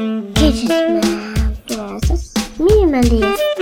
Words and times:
Versus 0.00 0.66
Minimalist. 2.58 3.54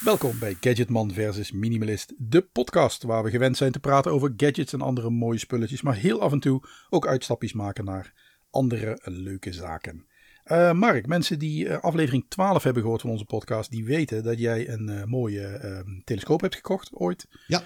Welkom 0.00 0.38
bij 0.38 0.56
Gadgetman 0.60 1.12
versus 1.12 1.52
Minimalist, 1.52 2.12
de 2.16 2.42
podcast 2.42 3.02
waar 3.02 3.22
we 3.22 3.30
gewend 3.30 3.56
zijn 3.56 3.72
te 3.72 3.80
praten 3.80 4.12
over 4.12 4.32
gadgets 4.36 4.72
en 4.72 4.80
andere 4.80 5.10
mooie 5.10 5.38
spulletjes, 5.38 5.82
maar 5.82 5.96
heel 5.96 6.20
af 6.20 6.32
en 6.32 6.40
toe 6.40 6.62
ook 6.90 7.06
uitstapjes 7.06 7.52
maken 7.52 7.84
naar 7.84 8.12
andere 8.50 8.98
leuke 9.02 9.52
zaken. 9.52 10.06
Eh, 10.44 10.72
Mark, 10.72 11.06
mensen 11.06 11.38
die 11.38 11.68
eh, 11.68 11.80
aflevering 11.80 12.24
12 12.28 12.62
hebben 12.62 12.82
gehoord 12.82 13.00
van 13.00 13.10
onze 13.10 13.24
podcast, 13.24 13.70
die 13.70 13.84
weten 13.84 14.22
dat 14.22 14.38
jij 14.38 14.68
een 14.68 14.88
eh, 14.88 15.04
mooie 15.04 15.46
ehm, 15.46 16.00
telescoop 16.04 16.40
hebt 16.40 16.54
gekocht 16.54 16.94
ooit. 16.94 17.28
Ja. 17.46 17.62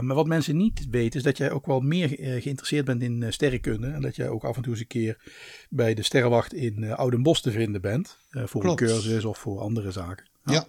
maar 0.00 0.14
wat 0.14 0.26
mensen 0.26 0.56
niet 0.56 0.86
weten 0.90 1.18
is 1.18 1.24
dat 1.24 1.36
jij 1.36 1.50
ook 1.50 1.66
wel 1.66 1.80
meer 1.80 2.08
geïnteresseerd 2.40 2.84
bent 2.84 3.02
in 3.02 3.32
sterrenkunde. 3.32 3.86
En 3.86 4.00
dat 4.00 4.16
jij 4.16 4.28
ook 4.28 4.44
af 4.44 4.56
en 4.56 4.62
toe 4.62 4.72
eens 4.72 4.80
een 4.80 4.86
keer 4.86 5.30
bij 5.68 5.94
de 5.94 6.02
Sterrenwacht 6.02 6.54
in 6.54 6.92
Oudenbos 6.92 7.40
te 7.40 7.50
vinden 7.50 7.80
bent. 7.80 8.18
voor 8.30 8.60
Klopt. 8.60 8.80
een 8.80 8.86
cursus 8.86 9.24
of 9.24 9.38
voor 9.38 9.60
andere 9.60 9.90
zaken. 9.90 10.28
Ja. 10.44 10.64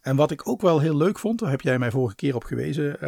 En 0.00 0.16
wat 0.16 0.30
ik 0.30 0.48
ook 0.48 0.60
wel 0.60 0.80
heel 0.80 0.96
leuk 0.96 1.18
vond, 1.18 1.38
daar 1.38 1.50
heb 1.50 1.60
jij 1.60 1.78
mij 1.78 1.90
vorige 1.90 2.14
keer 2.14 2.34
op 2.34 2.44
gewezen, 2.44 2.98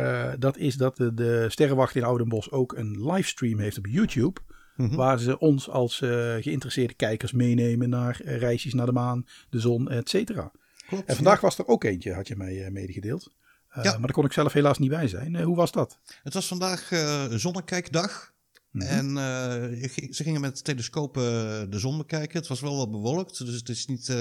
dat 0.40 0.56
is 0.56 0.74
dat 0.74 0.96
de, 0.96 1.14
de 1.14 1.46
Sterrenwacht 1.48 1.94
in 1.94 2.04
Oudenbos 2.04 2.50
ook 2.50 2.72
een 2.76 3.12
livestream 3.12 3.58
heeft 3.58 3.78
op 3.78 3.86
YouTube. 3.86 4.40
Mhm. 4.76 4.94
Waar 4.94 5.18
ze 5.18 5.38
ons 5.38 5.68
als 5.68 6.00
eh, 6.00 6.34
geïnteresseerde 6.40 6.94
kijkers 6.94 7.32
meenemen 7.32 7.88
naar 7.88 8.20
eh, 8.20 8.38
reisjes 8.38 8.74
naar 8.74 8.86
de 8.86 8.92
maan, 8.92 9.26
de 9.50 9.60
zon, 9.60 9.90
et 9.90 10.08
cetera. 10.08 10.52
Klopt. 10.86 11.08
En 11.08 11.14
vandaag 11.14 11.40
was 11.40 11.58
er 11.58 11.66
ook 11.66 11.84
eentje, 11.84 12.14
had 12.14 12.28
je 12.28 12.36
mij 12.36 12.64
eh, 12.64 12.70
medegedeeld. 12.70 13.34
Ja. 13.74 13.82
Maar 13.82 14.00
daar 14.00 14.12
kon 14.12 14.24
ik 14.24 14.32
zelf 14.32 14.52
helaas 14.52 14.78
niet 14.78 14.90
bij 14.90 15.08
zijn. 15.08 15.42
Hoe 15.42 15.56
was 15.56 15.72
dat? 15.72 15.98
Het 16.22 16.34
was 16.34 16.46
vandaag 16.46 16.88
zonnekijkdag. 17.30 18.32
Mhm. 18.70 18.86
En 18.86 19.14
ze 20.10 20.22
gingen 20.22 20.40
met 20.40 20.64
telescopen 20.64 21.22
de 21.70 21.78
zon 21.78 21.98
bekijken. 21.98 22.38
Het 22.38 22.48
was 22.48 22.60
wel 22.60 22.76
wat 22.76 22.90
bewolkt, 22.90 23.38
dus 23.46 23.54
het 23.54 23.68
is 23.68 23.86
niet 23.86 24.14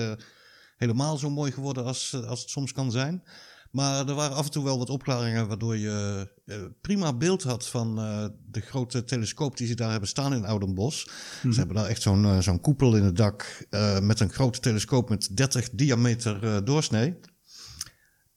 helemaal 0.78 1.18
zo 1.18 1.30
mooi 1.30 1.52
geworden 1.52 1.86
als, 1.86 2.24
als 2.28 2.42
het 2.42 2.50
soms 2.50 2.72
kan 2.72 2.92
zijn. 2.92 3.24
Maar 3.72 4.08
er 4.08 4.16
waren 4.16 4.36
af 4.36 4.46
en 4.46 4.52
toe 4.52 4.64
wel 4.64 4.78
wat 4.78 4.90
opklaringen 4.90 5.48
waardoor 5.48 5.78
je 5.78 6.28
eh, 6.46 6.58
prima 6.82 7.14
beeld 7.14 7.44
had 7.44 7.68
van 7.68 8.00
eh, 8.00 8.26
de 8.48 8.62
grote 8.62 9.04
telescoop 9.04 9.58
die 9.58 9.68
ze 9.68 9.76
daar 9.76 9.92
hebben 9.92 10.10
staan 10.10 10.34
in 10.34 10.46
Oudenbos. 10.46 11.10
Ze 11.42 11.58
hebben 11.58 11.76
daar 11.76 11.86
echt 11.86 12.02
zo'n 12.02 12.26
eh, 12.26 12.40
zo'n 12.40 12.62
koepel 12.62 12.96
in 12.96 13.04
het 13.04 13.16
dak 13.16 13.66
met 14.02 14.20
een 14.20 14.32
grote 14.32 14.60
telescoop 14.60 15.10
met 15.10 15.38
30 15.38 15.70
diameter 15.70 16.66
doorsnee. 16.66 17.16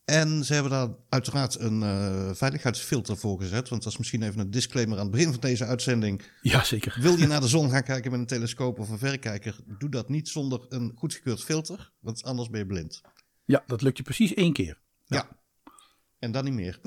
En 0.04 0.44
ze 0.44 0.52
hebben 0.54 0.72
daar 0.72 0.88
uiteraard 1.08 1.58
een 1.60 1.80
veiligheidsfilter 2.36 3.16
voor 3.16 3.40
gezet. 3.40 3.68
Want 3.68 3.82
dat 3.82 3.92
is 3.92 3.98
misschien 3.98 4.22
even 4.22 4.40
een 4.40 4.50
disclaimer 4.50 4.98
aan 4.98 5.02
het 5.02 5.12
begin 5.12 5.30
van 5.30 5.40
deze 5.40 5.64
uitzending. 5.64 6.22
Ja, 6.42 6.64
zeker. 6.64 6.96
Wil 7.00 7.18
je 7.18 7.26
naar 7.26 7.40
de 7.40 7.48
zon 7.48 7.70
gaan 7.70 7.82
kijken 7.82 8.10
met 8.10 8.20
een 8.20 8.26
telescoop 8.26 8.78
of 8.78 8.88
een 8.88 8.98
verrekijker? 8.98 9.56
Doe 9.78 9.88
dat 9.88 10.08
niet 10.08 10.28
zonder 10.28 10.66
een 10.68 10.92
goedgekeurd 10.94 11.44
filter. 11.44 11.92
Want 12.00 12.22
anders 12.24 12.50
ben 12.50 12.60
je 12.60 12.66
blind. 12.66 13.00
Ja, 13.44 13.62
dat 13.66 13.82
lukt 13.82 13.96
je 13.96 14.02
precies 14.02 14.34
één 14.34 14.52
keer. 14.52 14.82
Ja. 15.04 15.28
En 16.18 16.32
dan 16.32 16.44
niet 16.44 16.54
meer. 16.54 16.80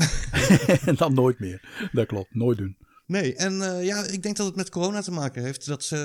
en 0.85 0.95
dan 1.03 1.13
nooit 1.13 1.39
meer. 1.39 1.89
Dat 1.91 2.05
klopt, 2.07 2.35
nooit 2.35 2.57
doen. 2.57 2.77
Nee, 3.05 3.35
en 3.35 3.61
eh, 3.61 3.85
ja, 3.85 4.03
ik 4.03 4.23
denk 4.23 4.35
dat 4.37 4.45
het 4.45 4.55
met 4.55 4.69
corona 4.69 5.01
te 5.01 5.11
maken 5.11 5.43
heeft. 5.43 5.65
Dat 5.65 5.83
ze 5.83 5.95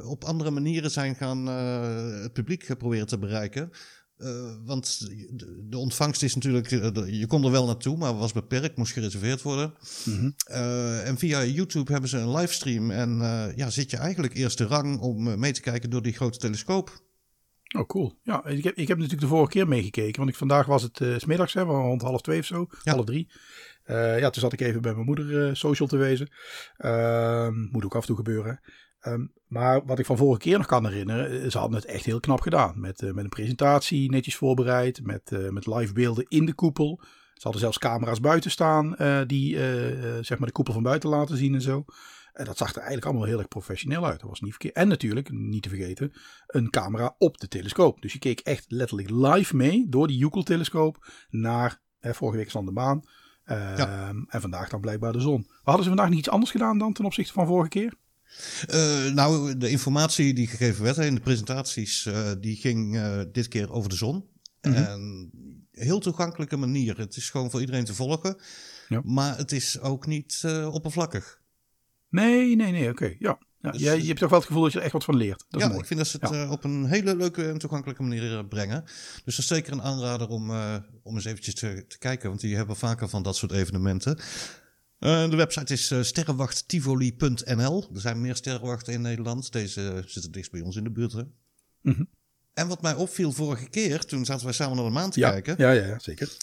eh, 0.00 0.08
op 0.10 0.24
andere 0.24 0.50
manieren 0.50 0.90
zijn 0.90 1.14
gaan 1.14 1.48
eh, 1.48 2.22
het 2.22 2.32
publiek 2.32 2.78
proberen 2.78 3.06
te 3.06 3.18
bereiken. 3.18 3.70
Want 4.64 4.98
de, 5.08 5.66
de 5.68 5.78
ontvangst 5.78 6.22
is 6.22 6.34
natuurlijk, 6.34 6.68
de- 6.68 7.18
je 7.18 7.26
kon 7.26 7.44
er 7.44 7.50
wel 7.50 7.66
naartoe, 7.66 7.96
maar 7.96 8.16
was 8.16 8.32
beperkt, 8.32 8.76
moest 8.76 8.92
gereserveerd 8.92 9.42
worden. 9.42 9.74
Mhm. 10.04 10.30
En 11.04 11.18
via 11.18 11.44
YouTube 11.44 11.92
hebben 11.92 12.10
ze 12.10 12.18
een 12.18 12.30
livestream. 12.36 12.90
En 12.90 13.18
ja, 13.56 13.70
zit 13.70 13.90
je 13.90 13.96
eigenlijk 13.96 14.34
eerste 14.34 14.64
rang 14.64 15.00
om 15.00 15.38
mee 15.38 15.52
te 15.52 15.60
kijken 15.60 15.90
door 15.90 16.02
die 16.02 16.12
grote 16.12 16.38
telescoop. 16.38 17.02
Oh, 17.78 17.86
cool. 17.86 18.14
Ja, 18.22 18.46
ik 18.46 18.64
heb, 18.64 18.76
ik 18.76 18.88
heb 18.88 18.96
natuurlijk 18.96 19.22
de 19.22 19.34
vorige 19.34 19.50
keer 19.50 19.68
meegekeken. 19.68 20.18
Want 20.18 20.30
ik, 20.30 20.36
vandaag 20.36 20.66
was 20.66 20.82
het 20.82 21.00
eh, 21.00 21.14
's 21.16 21.20
smiddags, 21.20 21.54
hè, 21.54 21.62
rond 21.62 22.02
half 22.02 22.20
twee 22.20 22.38
of 22.38 22.44
zo. 22.44 22.66
Ja. 22.82 22.92
Half 22.92 23.04
drie. 23.04 23.30
Eh, 23.84 24.18
ja, 24.18 24.30
toen 24.30 24.42
zat 24.42 24.52
ik 24.52 24.60
even 24.60 24.82
bij 24.82 24.92
mijn 24.92 25.06
moeder 25.06 25.46
eh, 25.46 25.54
social 25.54 25.88
te 25.88 25.96
wezen. 25.96 26.28
Ehm, 26.76 27.60
moet 27.70 27.84
ook 27.84 27.94
af 27.94 28.00
en 28.00 28.06
toe 28.06 28.16
gebeuren. 28.16 28.60
Ehm, 29.00 29.26
maar 29.46 29.84
wat 29.86 29.98
ik 29.98 30.06
van 30.06 30.16
vorige 30.16 30.40
keer 30.40 30.56
nog 30.58 30.66
kan 30.66 30.86
herinneren, 30.86 31.42
eh, 31.42 31.50
ze 31.50 31.58
hadden 31.58 31.76
het 31.78 31.88
echt 31.88 32.04
heel 32.04 32.20
knap 32.20 32.40
gedaan. 32.40 32.80
Met, 32.80 33.02
eh, 33.02 33.12
met 33.12 33.24
een 33.24 33.30
presentatie 33.30 34.10
netjes 34.10 34.36
voorbereid, 34.36 35.00
met, 35.02 35.32
eh, 35.32 35.48
met 35.48 35.66
live 35.66 35.92
beelden 35.92 36.26
in 36.28 36.46
de 36.46 36.54
koepel. 36.54 37.00
Ze 37.40 37.46
hadden 37.46 37.60
zelfs 37.60 37.78
camera's 37.78 38.20
buiten 38.20 38.50
staan 38.50 38.96
eh, 38.96 39.20
die 39.26 39.56
eh, 39.56 40.16
eh, 40.16 40.24
zeg 40.24 40.38
maar 40.38 40.46
de 40.46 40.52
koepel 40.52 40.72
van 40.72 40.82
buiten 40.82 41.08
laten 41.08 41.36
zien 41.36 41.54
en 41.54 41.62
zo. 41.62 41.84
En 42.32 42.44
dat 42.44 42.56
zag 42.56 42.70
er 42.70 42.76
eigenlijk 42.76 43.06
allemaal 43.06 43.26
heel 43.26 43.38
erg 43.38 43.48
professioneel 43.48 44.06
uit. 44.06 44.20
Dat 44.20 44.28
was 44.28 44.40
niet 44.40 44.50
verkeerd. 44.50 44.74
En 44.74 44.88
natuurlijk, 44.88 45.30
niet 45.30 45.62
te 45.62 45.68
vergeten, 45.68 46.12
een 46.46 46.70
camera 46.70 47.14
op 47.18 47.38
de 47.38 47.48
telescoop. 47.48 48.02
Dus 48.02 48.12
je 48.12 48.18
keek 48.18 48.40
echt 48.40 48.64
letterlijk 48.68 49.10
live 49.10 49.56
mee 49.56 49.86
door 49.88 50.06
die 50.06 50.22
Hubble-telescoop 50.22 51.10
naar, 51.30 51.80
hè, 51.98 52.14
vorige 52.14 52.36
week 52.38 52.48
stond 52.48 52.66
de 52.66 52.72
maan. 52.72 53.02
Ehm, 53.44 53.76
Ja. 53.76 54.12
En 54.28 54.40
vandaag 54.40 54.68
dan 54.68 54.80
blijkbaar 54.80 55.12
de 55.12 55.20
zon. 55.20 55.40
Maar 55.46 55.58
hadden 55.62 55.82
ze 55.82 55.88
vandaag 55.88 56.08
niet 56.08 56.18
iets 56.18 56.30
anders 56.30 56.50
gedaan 56.50 56.78
dan 56.78 56.92
ten 56.92 57.04
opzichte 57.04 57.32
van 57.32 57.46
vorige 57.46 57.68
keer? 57.68 57.94
Eh, 58.68 59.12
nou, 59.12 59.56
de 59.56 59.70
informatie 59.70 60.34
die 60.34 60.46
gegeven 60.46 60.82
werd 60.84 60.96
in 60.96 61.14
de 61.14 61.20
presentaties, 61.20 62.06
eh, 62.06 62.30
die 62.40 62.56
ging 62.56 62.96
eh, 62.96 63.20
dit 63.32 63.48
keer 63.48 63.72
over 63.72 63.90
de 63.90 63.96
zon. 63.96 64.28
Mhm. 64.60 64.74
En 64.74 65.30
heel 65.70 65.98
toegankelijke 65.98 66.56
manier. 66.56 66.98
Het 66.98 67.16
is 67.16 67.30
gewoon 67.30 67.50
voor 67.50 67.60
iedereen 67.60 67.84
te 67.84 67.94
volgen. 67.94 68.36
Ja. 68.88 69.00
Maar 69.04 69.36
het 69.36 69.52
is 69.52 69.80
ook 69.80 70.06
niet 70.06 70.42
oppervlakkig. 70.70 71.39
Nee, 72.10 72.56
nee, 72.56 72.72
nee, 72.72 72.88
oké. 72.88 73.14
Ja. 73.18 73.38
Ja, 73.62 73.70
Dus- 73.70 73.80
jij- 73.80 74.00
je 74.00 74.06
hebt 74.06 74.18
toch 74.18 74.28
wel 74.30 74.38
het 74.38 74.46
gevoel 74.48 74.62
dat 74.62 74.72
je 74.72 74.78
er 74.78 74.84
echt 74.84 74.92
wat 74.92 75.04
van 75.04 75.16
leert. 75.16 75.44
Dat 75.48 75.60
ja, 75.60 75.66
mooi. 75.66 75.80
ik 75.80 75.86
vind 75.86 75.98
dat 75.98 76.08
ze 76.08 76.16
het 76.20 76.30
Ja. 76.30 76.42
eh, 76.42 76.50
op 76.50 76.64
een 76.64 76.84
hele 76.86 77.16
leuke 77.16 77.48
en 77.48 77.58
toegankelijke 77.58 78.02
manier 78.02 78.38
eh, 78.38 78.48
brengen. 78.48 78.82
Dus 78.84 79.22
dat 79.24 79.38
is 79.38 79.46
zeker 79.46 79.72
een 79.72 79.82
aanrader 79.82 80.28
om, 80.28 80.50
eh, 80.50 80.76
om 81.02 81.14
eens 81.14 81.24
eventjes 81.24 81.54
te, 81.54 81.84
te 81.88 81.98
kijken. 81.98 82.28
Want 82.28 82.40
die 82.40 82.56
hebben 82.56 82.76
vaker 82.76 83.08
van 83.08 83.22
dat 83.22 83.36
soort 83.36 83.52
evenementen. 83.52 84.18
Eh, 84.98 85.30
de 85.30 85.36
website 85.36 85.72
is 85.72 85.90
eh 85.90 86.02
sterrenwachttivoli.nl. 86.02 87.88
Er 87.94 88.00
zijn 88.00 88.20
meer 88.20 88.36
sterrenwachten 88.36 88.92
in 88.92 89.00
Nederland. 89.00 89.52
Deze 89.52 90.02
zitten 90.06 90.32
dichtst 90.32 90.52
bij 90.52 90.60
ons 90.60 90.76
in 90.76 90.84
de 90.84 90.90
buurt. 90.90 91.12
Hè? 91.12 91.22
Mhm. 91.82 92.02
En 92.54 92.68
wat 92.68 92.82
mij 92.82 92.94
opviel 92.94 93.32
vorige 93.32 93.68
keer, 93.68 94.04
toen 94.04 94.24
zaten 94.24 94.44
wij 94.44 94.54
samen 94.54 94.76
naar 94.76 94.84
de 94.84 94.90
maan 94.90 95.10
te 95.10 95.20
Ja, 95.20 95.30
kijken. 95.30 95.54
ja, 95.58 95.70
ja, 95.70 95.86
ja, 95.86 95.98
zeker. 95.98 96.36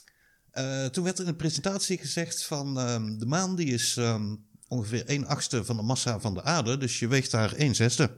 Eh, 0.52 0.86
toen 0.86 1.04
werd 1.04 1.18
er 1.20 1.26
in 1.26 1.32
de 1.32 1.38
presentatie 1.38 1.98
gezegd 1.98 2.46
van 2.46 2.80
ehm, 2.80 3.18
de 3.18 3.26
maan 3.26 3.56
die 3.56 3.68
is 3.68 3.98
ehm, 3.98 4.36
ongeveer 4.68 5.06
1 5.06 5.26
achtste 5.26 5.66
van 5.66 5.76
de 5.78 5.84
massa 5.84 6.20
van 6.20 6.34
de 6.34 6.44
aarde. 6.44 6.78
Dus 6.78 7.00
je 7.00 7.08
weegt 7.08 7.32
daar 7.32 7.54
1 7.54 7.76
zesde. 7.76 8.10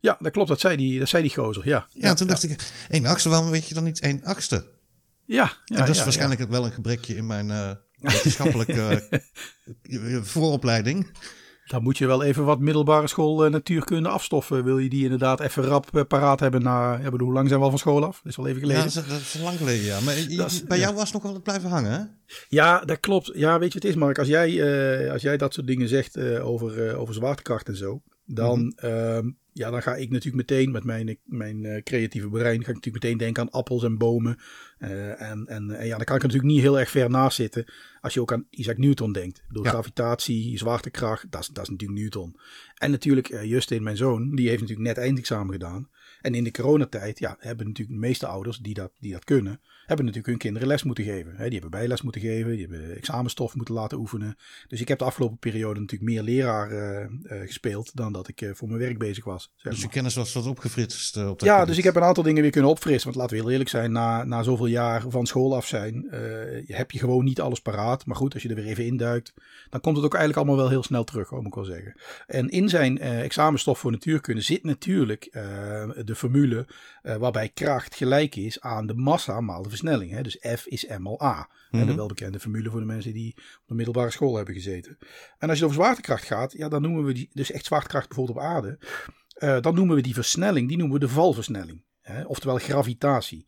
Ja, 0.00 0.16
dat 0.20 0.32
klopt. 0.32 0.48
Dat 0.48 0.60
zei 0.60 0.76
die, 0.76 0.98
dat 0.98 1.08
zei 1.08 1.22
die 1.22 1.34
gozer. 1.34 1.66
Ja, 1.68 1.86
Ja, 1.90 2.14
toen 2.14 2.26
dacht 2.26 2.42
ik, 2.42 2.72
1 2.88 3.06
achtste, 3.06 3.28
waarom 3.28 3.50
weet 3.50 3.68
je 3.68 3.74
dan 3.74 3.84
niet 3.84 4.00
1 4.00 4.24
achtste? 4.24 4.66
Ja, 5.24 5.44
ja, 5.44 5.52
en 5.64 5.76
dat 5.80 5.88
is 5.88 5.96
ja, 5.96 6.02
waarschijnlijk 6.04 6.48
wel 6.48 6.64
een 6.64 6.72
gebrekje 6.72 7.16
in 7.16 7.26
mijn 7.26 7.50
eh, 7.50 7.70
wetenschappelijke 7.96 9.08
eh, 9.82 10.22
vooropleiding. 10.32 11.06
ja. 11.12 11.20
Dan 11.66 11.82
moet 11.82 11.98
je 11.98 12.06
wel 12.06 12.22
even 12.22 12.44
wat 12.44 12.58
middelbare 12.60 13.06
school 13.08 13.44
eh, 13.44 13.50
natuurkunde 13.50 14.08
afstoffen. 14.08 14.64
Wil 14.64 14.78
je 14.78 14.88
die 14.88 15.02
inderdaad 15.02 15.40
even 15.40 15.62
rap 15.64 16.04
paraat 16.08 16.40
hebben 16.40 16.62
na... 16.62 16.92
Ja, 16.96 17.10
bedoel, 17.10 17.26
hoe 17.26 17.36
lang 17.36 17.46
zijn 17.48 17.58
we 17.58 17.64
al 17.64 17.70
van 17.70 17.78
school 17.80 18.04
af? 18.06 18.20
Dat 18.22 18.32
is 18.32 18.38
al 18.38 18.46
even 18.46 18.60
Ja, 18.60 18.66
geleden. 18.66 18.94
dat, 18.94 19.04
is, 19.04 19.10
dat 19.10 19.20
is 19.20 19.34
lang 19.42 19.56
geleden, 19.58 19.84
ja. 19.84 20.00
Maar 20.00 20.18
je- 20.18 20.36
Dat 20.36 20.50
is- 20.50 20.64
bij 20.64 20.76
ja. 20.78 20.82
jou 20.82 20.94
was 20.94 21.04
het 21.04 21.12
nog 21.12 21.22
wel 21.22 21.32
wat 21.32 21.42
blijven 21.42 21.70
hangen, 21.70 21.92
hè? 21.92 21.98
Ja, 22.48 22.84
dat 22.84 23.00
klopt. 23.00 23.30
Ja, 23.34 23.58
weet 23.58 23.68
je 23.72 23.74
wat 23.74 23.82
het 23.82 23.92
is, 23.92 23.98
Mark? 23.98 24.18
Als 24.18 24.28
jij, 24.28 24.48
eh, 25.04 25.12
als 25.12 25.22
jij 25.22 25.36
dat 25.36 25.54
soort 25.54 25.66
dingen 25.66 25.88
zegt 25.88 26.16
eh, 26.16 26.46
over, 26.46 26.88
eh, 26.88 27.00
over 27.00 27.14
zwaartekracht 27.14 27.68
en 27.68 27.76
zo, 27.76 28.02
dan, 28.24 28.72
ehm, 28.76 29.30
ja, 29.52 29.70
dan 29.70 29.82
ga 29.82 29.94
ik 29.94 30.10
natuurlijk 30.10 30.50
meteen 30.50 30.70
met 30.70 30.84
mijn, 30.84 31.18
mijn 31.24 31.82
creatieve 31.82 32.28
brein, 32.28 32.64
ga 32.64 32.68
ik 32.68 32.74
natuurlijk 32.74 33.04
meteen 33.04 33.18
denken 33.18 33.42
aan 33.42 33.50
appels 33.50 33.84
en 33.84 33.98
bomen. 33.98 34.38
En, 34.78 35.16
en, 35.18 35.46
en 35.46 35.86
ja, 35.86 35.96
dan 35.96 36.04
kan 36.04 36.16
ik 36.16 36.22
natuurlijk 36.22 36.52
niet 36.52 36.60
heel 36.60 36.78
erg 36.78 36.90
ver 36.90 37.10
naast 37.10 37.36
zitten 37.36 37.64
als 38.00 38.14
je 38.14 38.20
ook 38.20 38.32
aan 38.32 38.46
Isaac 38.50 38.78
Newton 38.78 39.12
denkt. 39.12 39.42
Door 39.48 39.64
Ja. 39.64 39.70
gravitatie, 39.70 40.58
zwaartekracht, 40.58 41.30
dat 41.30 41.40
is, 41.40 41.48
dat 41.48 41.62
is 41.62 41.68
natuurlijk 41.68 42.00
Newton. 42.00 42.36
En 42.74 42.90
natuurlijk, 42.90 43.44
Justin, 43.44 43.82
mijn 43.82 43.96
zoon, 43.96 44.34
die 44.34 44.48
heeft 44.48 44.60
natuurlijk 44.60 44.88
net 44.88 44.98
eindexamen 44.98 45.52
gedaan. 45.52 45.88
En 46.20 46.34
in 46.34 46.44
de 46.44 46.50
coronatijd, 46.50 47.18
ja, 47.18 47.36
hebben 47.38 47.66
natuurlijk 47.66 48.00
de 48.00 48.06
meeste 48.06 48.26
ouders 48.26 48.58
die 48.58 48.74
dat, 48.74 48.92
die 49.00 49.12
dat 49.12 49.24
kunnen, 49.24 49.60
hebben 49.86 50.06
natuurlijk 50.06 50.26
hun 50.26 50.38
kinderen 50.38 50.68
les 50.68 50.82
moeten 50.82 51.04
geven. 51.04 51.36
Hè, 51.36 51.44
die 51.44 51.60
hebben 51.60 51.70
bijles 51.70 52.02
moeten 52.02 52.20
geven, 52.20 52.50
die 52.50 52.66
hebben 52.68 52.96
examenstof 52.96 53.54
moeten 53.54 53.74
laten 53.74 53.98
oefenen. 53.98 54.36
Dus 54.68 54.80
ik 54.80 54.88
heb 54.88 54.98
de 54.98 55.04
afgelopen 55.04 55.38
periode 55.38 55.80
natuurlijk 55.80 56.10
meer 56.10 56.22
leraar 56.22 56.70
eh, 56.70 57.02
eh, 57.02 57.10
gespeeld 57.46 57.90
dan 57.96 58.12
dat 58.12 58.28
ik 58.28 58.40
eh, 58.40 58.50
voor 58.54 58.68
mijn 58.68 58.80
werk 58.80 58.98
bezig 58.98 59.24
was. 59.24 59.52
Zeg 59.56 59.72
Dus 59.72 59.80
je 59.80 59.86
maar. 59.86 59.94
kennis 59.94 60.14
was 60.14 60.32
wat 60.32 60.46
opgefritst 60.46 61.16
op 61.16 61.38
dat 61.38 61.48
Ja, 61.48 61.64
dus 61.64 61.78
ik 61.78 61.84
heb 61.84 61.96
een 61.96 62.02
aantal 62.02 62.22
dingen 62.22 62.42
weer 62.42 62.50
kunnen 62.50 62.70
opfrissen. 62.70 63.04
Want 63.04 63.16
laten 63.16 63.36
we 63.36 63.42
heel 63.42 63.50
eerlijk 63.50 63.70
zijn, 63.70 63.92
na, 63.92 64.24
na 64.24 64.42
zoveel 64.42 64.66
jaar 64.66 65.04
van 65.08 65.26
school 65.26 65.56
af 65.56 65.66
zijn, 65.66 66.06
heb 66.66 66.90
je 66.90 66.98
gewoon 66.98 67.24
niet 67.24 67.40
alles 67.40 67.60
paraat. 67.60 68.06
Maar 68.06 68.16
goed, 68.16 68.34
als 68.34 68.42
je 68.42 68.48
er 68.48 68.54
weer 68.54 68.66
even 68.66 68.86
induikt, 68.86 69.34
dan 69.70 69.80
komt 69.80 69.96
het 69.96 70.04
ook 70.04 70.14
eigenlijk 70.14 70.46
allemaal 70.46 70.62
wel 70.62 70.72
heel 70.72 70.82
snel 70.82 71.04
terug, 71.04 71.28
hoor, 71.28 71.38
moet 71.38 71.48
ik 71.48 71.54
wel 71.54 71.64
zeggen. 71.64 71.94
En 72.26 72.48
in 72.48 72.68
zijn 72.68 72.98
examenstof 72.98 73.78
voor 73.78 73.90
natuurkunde 73.90 74.40
zit 74.40 74.64
natuurlijk 74.64 75.24
eh, 75.24 75.88
de 76.08 76.14
formule 76.14 76.66
eh, 77.02 77.16
waarbij 77.16 77.48
kracht 77.48 77.94
gelijk 77.94 78.36
is 78.36 78.60
aan 78.60 78.86
de 78.86 78.94
massa 78.94 79.40
maal 79.40 79.62
de 79.62 79.68
versnelling. 79.68 80.10
Hè? 80.10 80.22
Dus 80.22 80.38
F 80.56 80.66
is 80.66 80.86
m 80.86 81.02
maal 81.02 81.22
a. 81.22 81.48
Mhm. 81.70 81.86
De 81.86 81.94
welbekende 81.94 82.40
formule 82.40 82.70
voor 82.70 82.80
de 82.80 82.86
mensen 82.86 83.12
die 83.12 83.34
op 83.36 83.64
de 83.66 83.74
middelbare 83.74 84.10
school 84.10 84.36
hebben 84.36 84.54
gezeten. 84.54 84.98
En 85.38 85.48
als 85.48 85.58
je 85.58 85.64
over 85.64 85.76
zwaartekracht 85.76 86.24
gaat, 86.24 86.52
ja, 86.52 86.68
dan 86.68 86.82
noemen 86.82 87.04
we 87.04 87.12
die, 87.12 87.30
dus 87.32 87.50
echt 87.50 87.64
zwaartekracht 87.64 88.06
bijvoorbeeld 88.08 88.38
op 88.38 88.44
aarde. 88.44 88.78
eh, 89.34 89.60
dan 89.60 89.74
noemen 89.74 89.96
we 89.96 90.02
die 90.02 90.14
versnelling, 90.14 90.68
die 90.68 90.76
noemen 90.76 91.00
we 91.00 91.06
de 91.06 91.12
valversnelling. 91.12 91.84
Hè? 92.00 92.22
Oftewel 92.24 92.58
gravitatie. 92.58 93.46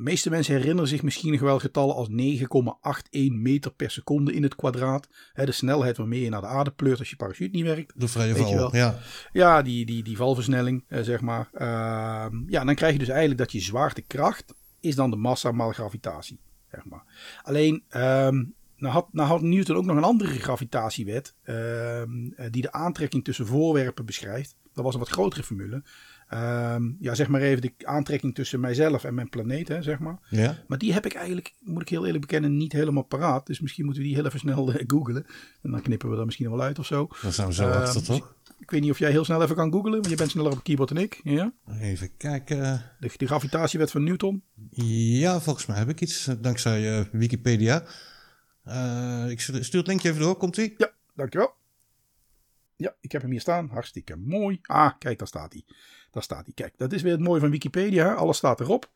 De 0.00 0.06
meeste 0.06 0.30
mensen 0.30 0.54
herinneren 0.54 0.88
zich 0.88 1.02
misschien 1.02 1.30
nog 1.32 1.40
wel 1.40 1.58
getallen 1.58 1.94
als 1.94 2.08
9,81 2.08 3.32
meter 3.32 3.72
per 3.72 3.90
seconde 3.90 4.32
in 4.32 4.42
het 4.42 4.54
kwadraat. 4.54 5.08
Hè, 5.32 5.44
de 5.44 5.52
snelheid 5.52 5.96
waarmee 5.96 6.20
je 6.20 6.28
naar 6.28 6.40
de 6.40 6.46
aarde 6.46 6.70
pleurt 6.70 6.98
als 6.98 7.10
je 7.10 7.16
parachute 7.16 7.56
niet 7.56 7.64
werkt. 7.64 7.92
De 7.96 8.08
vrije 8.08 8.36
val. 8.36 8.76
Ja. 8.76 8.98
Ja, 9.32 9.62
die, 9.62 9.86
die, 9.86 10.02
die 10.02 10.16
valversnelling, 10.16 10.84
eh, 10.88 11.02
zeg 11.02 11.20
maar. 11.20 11.48
Ehm, 11.52 12.36
ja, 12.46 12.64
dan 12.64 12.74
krijg 12.74 12.92
je 12.92 12.98
dus 12.98 13.08
eigenlijk 13.08 13.38
dat 13.38 13.52
je 13.52 13.60
zwaartekracht 13.60 14.54
is 14.80 14.94
dan 14.94 15.10
de 15.10 15.16
massa 15.16 15.52
maal 15.52 15.72
gravitatie, 15.72 16.40
zeg 16.70 16.84
maar. 16.84 17.04
Alleen, 17.42 17.82
ehm, 17.88 18.44
nou, 18.80 18.92
had, 18.94 19.12
nou 19.12 19.28
had 19.28 19.42
Newton 19.42 19.76
ook 19.76 19.84
nog 19.84 19.96
een 19.96 20.02
andere 20.02 20.38
gravitatiewet 20.38 21.34
ehm, 21.42 22.30
eh, 22.36 22.46
die 22.50 22.62
de 22.62 22.72
aantrekking 22.72 23.24
tussen 23.24 23.46
voorwerpen 23.46 24.04
beschrijft. 24.04 24.54
Dat 24.74 24.84
was 24.84 24.94
een 24.94 25.00
wat 25.00 25.08
grotere 25.08 25.42
formule. 25.42 25.82
Ehm, 26.28 26.90
ja, 27.00 27.14
zeg 27.14 27.28
maar 27.28 27.40
even 27.40 27.62
de 27.62 27.72
aantrekking 27.82 28.34
tussen 28.34 28.60
mijzelf 28.60 29.04
en 29.04 29.14
mijn 29.14 29.28
planeet, 29.28 29.68
hè, 29.68 29.82
zeg 29.82 29.98
maar. 29.98 30.18
ja. 30.28 30.58
Maar 30.66 30.78
die 30.78 30.92
heb 30.92 31.06
ik 31.06 31.14
eigenlijk, 31.14 31.54
moet 31.60 31.82
ik 31.82 31.88
heel 31.88 32.04
eerlijk 32.04 32.20
bekennen, 32.20 32.56
niet 32.56 32.72
helemaal 32.72 33.02
paraat. 33.02 33.46
Dus 33.46 33.60
misschien 33.60 33.84
moeten 33.84 34.02
we 34.02 34.08
die 34.08 34.16
heel 34.18 34.26
even 34.26 34.38
snel 34.38 34.72
eh, 34.72 34.84
googlen. 34.86 35.26
En 35.62 35.70
dan 35.70 35.82
knippen 35.82 36.10
we 36.10 36.16
dat 36.16 36.24
misschien 36.24 36.50
wel 36.50 36.60
uit 36.62 36.78
of 36.78 36.86
zo. 36.86 37.08
Dan 37.22 37.32
zijn 37.32 37.48
we 37.48 37.54
zo 37.54 37.68
Ehm, 37.68 37.80
achter, 37.82 38.02
toch? 38.02 38.34
Ik 38.58 38.70
weet 38.70 38.80
niet 38.80 38.90
of 38.90 38.98
jij 38.98 39.10
heel 39.10 39.24
snel 39.24 39.42
even 39.42 39.56
kan 39.56 39.72
googlen, 39.72 39.92
want 39.92 40.08
je 40.08 40.16
bent 40.16 40.30
sneller 40.30 40.50
op 40.50 40.56
het 40.56 40.64
keyboard 40.64 40.88
dan 40.88 40.98
ik. 40.98 41.20
Ja? 41.24 41.52
Even 41.80 42.16
kijken. 42.16 42.82
De, 43.00 43.10
de 43.16 43.26
gravitatiewet 43.26 43.90
van 43.90 44.04
Newton. 44.04 44.42
Ja, 44.70 45.40
volgens 45.40 45.66
mij 45.66 45.76
heb 45.76 45.88
ik 45.88 46.00
iets, 46.00 46.26
eh, 46.26 46.34
dankzij 46.40 47.08
Wikipedia. 47.12 47.84
Eh, 48.64 49.26
ik 49.28 49.40
stuur 49.40 49.64
stuur 49.64 49.78
het 49.78 49.88
linkje 49.88 50.08
even 50.08 50.20
door, 50.20 50.36
komt-ie? 50.36 50.74
Ja, 50.76 50.92
dankjewel. 51.14 51.54
Ja, 52.76 52.94
ik 53.00 53.12
heb 53.12 53.22
hem 53.22 53.30
hier 53.30 53.40
staan. 53.40 53.68
Hartstikke 53.68 54.16
mooi. 54.16 54.58
Ah, 54.62 54.92
kijk, 54.98 55.18
daar 55.18 55.28
staat 55.28 55.52
hij. 55.52 55.64
Daar 56.10 56.22
staat 56.22 56.44
hij. 56.44 56.54
Kijk, 56.54 56.78
dat 56.78 56.92
is 56.92 57.02
weer 57.02 57.12
het 57.12 57.20
mooie 57.20 57.40
van 57.40 57.50
Wikipedia. 57.50 58.14
Alles 58.14 58.36
staat 58.36 58.60
erop. 58.60 58.90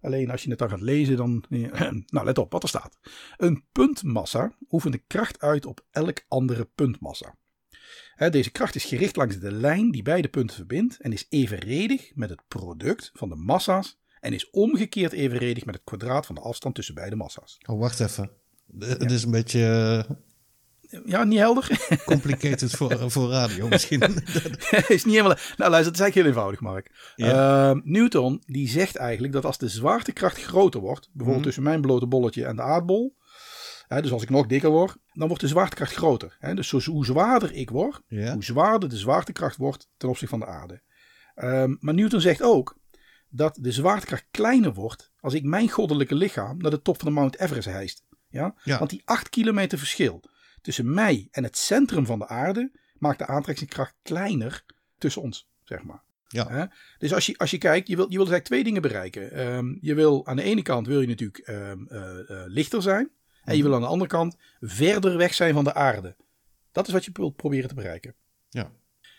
Alleen 0.00 0.30
als 0.30 0.42
je 0.42 0.50
het 0.50 0.58
dan 0.58 0.68
gaat 0.68 0.80
lezen, 0.80 1.16
dan... 1.16 1.44
Nou, 2.06 2.24
let 2.24 2.38
op 2.38 2.52
wat 2.52 2.62
er 2.62 2.68
staat. 2.68 2.98
Een 3.36 3.64
puntmassa 3.72 4.52
oefent 4.70 4.92
de 4.92 5.02
kracht 5.06 5.40
uit 5.40 5.66
op 5.66 5.84
elk 5.90 6.24
andere 6.28 6.64
puntmassa. 6.64 7.36
Hè, 8.14 8.30
Deze 8.30 8.50
kracht 8.50 8.74
is 8.74 8.84
gericht 8.84 9.16
langs 9.16 9.38
de 9.38 9.52
lijn 9.52 9.90
die 9.90 10.02
beide 10.02 10.28
punten 10.28 10.56
verbindt 10.56 11.00
en 11.00 11.12
is 11.12 11.26
evenredig 11.28 12.14
met 12.14 12.30
het 12.30 12.40
product 12.48 13.10
van 13.14 13.28
de 13.28 13.34
massa's 13.34 13.98
en 14.20 14.32
is 14.32 14.50
omgekeerd 14.50 15.12
evenredig 15.12 15.64
met 15.64 15.74
het 15.74 15.84
kwadraat 15.84 16.26
van 16.26 16.34
de 16.34 16.40
afstand 16.40 16.74
tussen 16.74 16.94
beide 16.94 17.16
massa's. 17.16 17.58
Oh, 17.66 17.78
wacht 17.78 18.00
even. 18.00 18.30
De- 18.66 18.86
Het 18.86 19.10
is 19.10 19.22
een 19.24 19.30
beetje 19.30 19.60
eh, 20.08 21.00
Ja, 21.04 21.24
niet 21.24 21.38
helder? 21.38 21.86
complicated 22.04 22.70
voor, 22.70 22.98
voor 23.10 23.30
radio 23.30 23.68
misschien. 23.68 24.00
is 24.88 25.04
niet 25.04 25.14
helemaal. 25.14 25.36
Nou, 25.56 25.70
luister, 25.70 25.92
het 25.92 25.94
is 25.94 26.00
eigenlijk 26.00 26.14
heel 26.14 26.24
eenvoudig, 26.26 26.60
Mark. 26.60 27.12
Ehm, 27.16 27.80
Newton 27.84 28.42
die 28.46 28.68
zegt 28.68 28.96
eigenlijk 28.96 29.32
dat 29.32 29.44
als 29.44 29.58
de 29.58 29.68
zwaartekracht 29.68 30.42
groter 30.42 30.80
wordt, 30.80 31.08
bijvoorbeeld 31.12 31.44
tussen 31.46 31.62
mijn 31.62 31.80
blote 31.80 32.06
bolletje 32.06 32.44
en 32.44 32.56
de 32.56 32.62
aardbol, 32.62 33.16
hè, 33.88 34.02
dus 34.02 34.12
als 34.12 34.22
ik 34.22 34.30
nog 34.30 34.46
dikker 34.46 34.70
word, 34.70 34.96
dan 35.12 35.26
wordt 35.28 35.42
de 35.42 35.48
zwaartekracht 35.48 35.94
groter. 35.94 36.36
Hè. 36.40 36.54
Dus 36.54 36.70
hoe 36.70 37.04
zwaarder 37.04 37.52
ik 37.52 37.70
word, 37.70 38.00
Ja. 38.08 38.32
hoe 38.32 38.44
zwaarder 38.44 38.88
de 38.88 38.96
zwaartekracht 38.96 39.56
wordt 39.56 39.88
ten 39.96 40.08
opzichte 40.08 40.38
van 40.38 40.46
de 40.46 40.52
aarde. 40.52 40.82
Ehm, 41.34 41.74
maar 41.80 41.94
Newton 41.94 42.20
zegt 42.20 42.42
ook 42.42 42.78
dat 43.28 43.58
de 43.60 43.72
zwaartekracht 43.72 44.26
kleiner 44.30 44.72
wordt 44.74 45.12
als 45.20 45.34
ik 45.34 45.42
mijn 45.44 45.68
goddelijke 45.70 46.14
lichaam 46.14 46.58
naar 46.58 46.70
de 46.70 46.82
top 46.82 46.96
van 47.00 47.08
de 47.08 47.14
Mount 47.14 47.38
Everest 47.40 47.68
hijst. 47.68 48.02
Ja? 48.34 48.54
Ja. 48.64 48.78
Want 48.78 48.90
die 48.90 49.02
8 49.04 49.28
kilometer 49.28 49.78
verschil 49.78 50.22
tussen 50.60 50.94
mij 50.94 51.28
en 51.30 51.42
het 51.44 51.56
centrum 51.56 52.06
van 52.06 52.18
de 52.18 52.28
aarde 52.28 52.70
maakt 52.98 53.18
de 53.18 53.26
aantrekkingskracht 53.26 53.94
kleiner 54.02 54.64
tussen 54.98 55.22
ons, 55.22 55.48
zeg 55.64 55.82
maar. 55.82 56.02
Ja. 56.28 56.48
Hè? 56.48 56.64
Dus 56.98 57.14
als 57.14 57.26
je, 57.26 57.38
als 57.38 57.50
je 57.50 57.58
kijkt, 57.58 57.88
je 57.88 57.96
wil, 57.96 58.04
je 58.10 58.16
wil 58.16 58.24
dus 58.24 58.32
eigenlijk 58.32 58.44
twee 58.44 58.64
dingen 58.64 58.82
bereiken. 58.82 59.32
Ehm, 59.32 59.76
je 59.80 59.94
wil 59.94 60.26
aan 60.26 60.36
de 60.36 60.42
ene 60.42 60.62
kant 60.62 60.86
wil 60.86 61.00
je 61.00 61.06
natuurlijk 61.06 61.38
ehm, 61.38 61.86
eh, 61.86 62.30
eh, 62.30 62.46
lichter 62.46 62.82
zijn. 62.82 63.10
En 63.42 63.56
je 63.56 63.62
wil 63.62 63.74
aan 63.74 63.80
de 63.80 63.86
andere 63.86 64.10
kant 64.10 64.36
verder 64.60 65.16
weg 65.16 65.34
zijn 65.34 65.54
van 65.54 65.64
de 65.64 65.74
aarde. 65.74 66.16
Dat 66.72 66.86
is 66.86 66.92
wat 66.92 67.04
je 67.04 67.10
wilt 67.12 67.36
proberen 67.36 67.68
te 67.68 67.74
bereiken. 67.74 68.14
ja. 68.50 68.72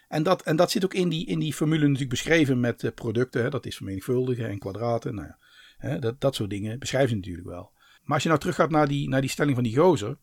En 0.08 0.24
dat, 0.24 0.42
en 0.42 0.56
dat 0.56 0.72
zit 0.72 0.84
ook 0.84 0.94
in 0.94 1.10
die, 1.10 1.26
in 1.26 1.40
die 1.40 1.54
formule 1.54 1.82
natuurlijk 1.82 2.10
beschreven 2.10 2.60
met 2.60 2.92
producten. 2.96 3.44
Hè? 3.44 3.50
Dat 3.50 3.66
is 3.66 3.76
vermenigvuldigen 3.76 4.50
en 4.50 4.60
kwadraten. 4.60 5.16
Nou 5.16 5.28
ja, 5.28 5.38
hè? 5.78 6.00
Dat, 6.00 6.22
dat 6.22 6.36
soort 6.36 6.50
dingen 6.50 6.80
beschrijven 6.80 7.10
ze 7.10 7.16
natuurlijk 7.16 7.48
wel. 7.48 7.72
Maar 8.06 8.14
als 8.14 8.24
je 8.24 8.30
nou 8.30 8.42
teruggaat 8.42 8.70
naar 8.70 8.88
die, 8.88 9.10
naar 9.10 9.22
die 9.22 9.30
stelling 9.30 9.56
van 9.56 9.64
die 9.64 9.78
gozer. 9.78 10.18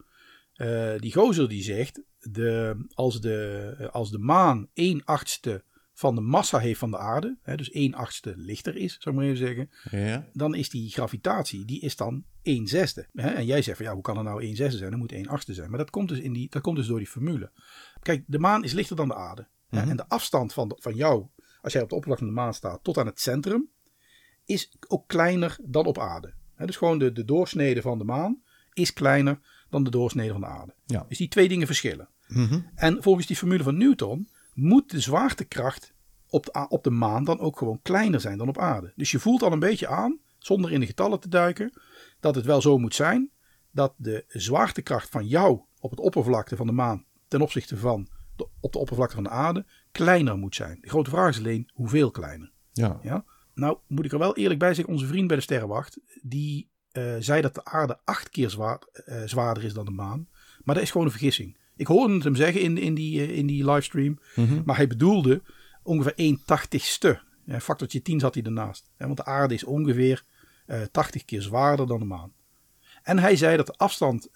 eh, 0.52 0.98
die 0.98 1.12
gozer 1.12 1.48
die 1.48 1.62
zegt, 1.62 2.02
de, 2.18 2.84
als, 2.94 3.20
de, 3.20 3.88
als 3.92 4.10
de 4.10 4.18
maan 4.18 4.68
1 4.72 5.04
achtste 5.04 5.64
van 5.94 6.14
de 6.14 6.20
massa 6.20 6.58
heeft 6.58 6.78
van 6.78 6.90
de 6.90 6.98
aarde. 6.98 7.38
Hè, 7.42 7.56
dus 7.56 7.70
1 7.70 7.94
achtste 7.94 8.32
lichter 8.36 8.76
is, 8.76 8.96
zou 9.00 9.14
ik 9.14 9.20
maar 9.20 9.30
even 9.30 9.46
zeggen. 9.46 9.70
Ja. 9.90 10.28
Dan 10.32 10.54
is 10.54 10.68
die 10.68 10.90
gravitatie, 10.90 11.64
die 11.64 11.80
is 11.80 11.96
dan 11.96 12.24
1 12.42 12.66
zesde. 12.66 13.08
Hè? 13.12 13.28
En 13.30 13.46
jij 13.46 13.62
zegt 13.62 13.76
van 13.76 13.86
ja, 13.86 13.92
hoe 13.92 14.02
kan 14.02 14.16
er 14.16 14.24
nou 14.24 14.42
1 14.42 14.56
zesde 14.56 14.78
zijn? 14.78 14.90
Dan 14.90 14.98
moet 14.98 15.12
1 15.12 15.28
achtste 15.28 15.54
zijn. 15.54 15.68
Maar 15.70 15.78
dat 15.78 15.90
komt 15.90 16.08
dus, 16.08 16.18
in 16.18 16.32
die, 16.32 16.50
dat 16.50 16.62
komt 16.62 16.76
dus 16.76 16.86
door 16.86 16.98
die 16.98 17.06
formule. 17.08 17.50
Kijk, 18.02 18.24
de 18.26 18.38
maan 18.38 18.64
is 18.64 18.72
lichter 18.72 18.96
dan 18.96 19.08
de 19.08 19.14
aarde. 19.14 19.48
Mhm. 19.70 19.88
En 19.88 19.96
de 19.96 20.08
afstand 20.08 20.52
van, 20.52 20.76
van 20.80 20.94
jou, 20.94 21.26
als 21.60 21.72
jij 21.72 21.82
op 21.82 21.88
de 21.88 21.94
oppervlakte 21.94 22.24
van 22.24 22.34
de 22.34 22.40
maan 22.40 22.54
staat, 22.54 22.84
tot 22.84 22.98
aan 22.98 23.06
het 23.06 23.20
centrum, 23.20 23.70
is 24.44 24.76
ook 24.88 25.08
kleiner 25.08 25.58
dan 25.62 25.86
op 25.86 25.98
aarde. 25.98 26.34
Dus 26.66 26.76
gewoon 26.76 26.98
de, 26.98 27.12
de 27.12 27.24
doorsnede 27.24 27.82
van 27.82 27.98
de 27.98 28.04
maan 28.04 28.42
is 28.72 28.92
kleiner 28.92 29.38
dan 29.70 29.84
de 29.84 29.90
doorsnede 29.90 30.32
van 30.32 30.40
de 30.40 30.46
aarde. 30.46 30.74
Ja. 30.86 31.04
Dus 31.08 31.18
die 31.18 31.28
twee 31.28 31.48
dingen 31.48 31.66
verschillen. 31.66 32.08
Mhm. 32.28 32.60
En 32.74 33.02
volgens 33.02 33.26
die 33.26 33.36
formule 33.36 33.62
van 33.62 33.76
Newton 33.76 34.28
moet 34.54 34.90
de 34.90 35.00
zwaartekracht 35.00 35.92
op 36.28 36.44
de, 36.44 36.66
op 36.68 36.84
de 36.84 36.90
maan 36.90 37.24
dan 37.24 37.38
ook 37.40 37.58
gewoon 37.58 37.80
kleiner 37.82 38.20
zijn 38.20 38.38
dan 38.38 38.48
op 38.48 38.58
aarde. 38.58 38.92
Dus 38.96 39.10
je 39.10 39.18
voelt 39.18 39.42
al 39.42 39.52
een 39.52 39.58
beetje 39.58 39.88
aan, 39.88 40.18
zonder 40.38 40.72
in 40.72 40.80
de 40.80 40.86
getallen 40.86 41.20
te 41.20 41.28
duiken, 41.28 41.72
dat 42.20 42.34
het 42.34 42.44
wel 42.44 42.60
zo 42.60 42.78
moet 42.78 42.94
zijn 42.94 43.30
dat 43.70 43.94
de 43.96 44.24
zwaartekracht 44.28 45.08
van 45.08 45.26
jou 45.26 45.60
op 45.80 45.90
het 45.90 46.00
oppervlakte 46.00 46.56
van 46.56 46.66
de 46.66 46.72
maan 46.72 47.04
ten 47.28 47.40
opzichte 47.40 47.76
van 47.76 48.08
de, 48.36 48.48
op 48.60 48.72
de 48.72 48.78
oppervlakte 48.78 49.14
van 49.14 49.24
de 49.24 49.30
aarde 49.30 49.66
kleiner 49.92 50.38
moet 50.38 50.54
zijn. 50.54 50.78
De 50.80 50.88
grote 50.88 51.10
vraag 51.10 51.28
is 51.28 51.38
alleen 51.38 51.70
hoeveel 51.72 52.10
kleiner. 52.10 52.52
Ja. 52.72 52.98
Ja? 53.02 53.24
Nou 53.62 53.78
moet 53.86 54.04
ik 54.04 54.12
er 54.12 54.18
wel 54.18 54.36
eerlijk 54.36 54.58
bij 54.60 54.74
zeggen, 54.74 54.94
onze 54.94 55.06
vriend 55.06 55.26
bij 55.26 55.36
de 55.36 55.42
Sterrenwacht, 55.42 56.00
die 56.22 56.70
eh, 56.92 57.14
zei 57.18 57.40
dat 57.40 57.54
de 57.54 57.64
aarde 57.64 57.98
acht 58.04 58.28
keer 58.30 58.50
zwaar, 58.50 58.78
eh, 58.92 59.22
zwaarder 59.24 59.64
is 59.64 59.72
dan 59.72 59.84
de 59.84 59.90
maan. 59.90 60.28
Maar 60.64 60.74
dat 60.74 60.84
is 60.84 60.90
gewoon 60.90 61.06
een 61.06 61.12
vergissing. 61.12 61.56
Ik 61.76 61.86
hoorde 61.86 62.14
het 62.14 62.24
hem 62.24 62.34
zeggen 62.34 62.60
in, 62.60 62.78
in, 62.78 62.94
die, 62.94 63.20
eh, 63.20 63.36
in 63.36 63.46
die 63.46 63.64
livestream, 63.70 64.18
Mhm. 64.34 64.62
maar 64.64 64.76
hij 64.76 64.86
bedoelde 64.86 65.42
ongeveer 65.82 66.12
1 66.16 66.42
tachtigste. 66.46 67.20
Ja, 67.44 67.60
factortje 67.60 68.02
10 68.02 68.20
zat 68.20 68.34
hij 68.34 68.42
ernaast. 68.42 68.90
Ja, 68.98 69.04
want 69.04 69.16
de 69.16 69.24
aarde 69.24 69.54
is 69.54 69.64
ongeveer 69.64 70.24
eh 70.66 70.80
80 70.90 71.24
keer 71.24 71.42
zwaarder 71.42 71.86
dan 71.86 71.98
de 71.98 72.04
maan. 72.04 72.32
En 73.02 73.18
hij 73.18 73.36
zei 73.36 73.56
dat 73.56 73.66
de 73.66 73.76
afstand 73.76 74.28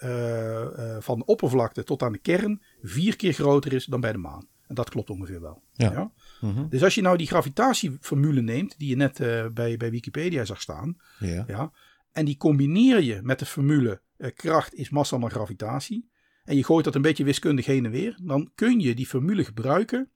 van 0.99 1.18
de 1.18 1.25
oppervlakte 1.25 1.85
tot 1.85 2.02
aan 2.02 2.12
de 2.12 2.18
kern 2.18 2.62
vier 2.83 3.16
keer 3.16 3.33
groter 3.33 3.73
is 3.73 3.85
dan 3.85 4.00
bij 4.00 4.12
de 4.12 4.18
maan. 4.18 4.47
En 4.68 4.75
dat 4.75 4.90
klopt 4.90 5.11
ongeveer 5.11 5.40
wel. 5.40 5.62
Ja. 5.73 6.12
Mhm. 6.40 6.68
Dus 6.68 6.82
als 6.82 6.94
je 6.94 7.02
nou 7.02 7.16
die 7.16 7.26
gravitatieformule 7.26 8.40
neemt, 8.40 8.78
die 8.78 8.88
je 8.88 8.96
net 8.96 9.20
eh, 9.20 9.46
bij, 9.49 9.76
bij 9.76 9.90
Wikipedia 9.90 10.44
zag 10.44 10.61
staan, 10.61 10.96
Ja. 11.18 11.44
ja, 11.46 11.73
en 12.12 12.25
die 12.25 12.37
combineer 12.37 13.02
je 13.02 13.20
met 13.23 13.38
de 13.38 13.46
formule 13.46 14.00
eh, 14.16 14.30
kracht 14.35 14.75
is 14.75 14.90
massa 14.90 15.18
maar 15.18 15.30
gravitatie, 15.30 16.08
en 16.44 16.56
je 16.56 16.64
gooit 16.64 16.85
dat 16.85 16.94
een 16.94 17.02
beetje 17.02 17.25
wiskundig 17.25 17.66
heen 17.66 17.85
en 17.85 17.90
weer, 17.90 18.18
dan 18.23 18.50
kun 18.54 18.80
je 18.80 18.94
die 18.94 19.06
formule 19.06 19.44
gebruiken, 19.44 20.11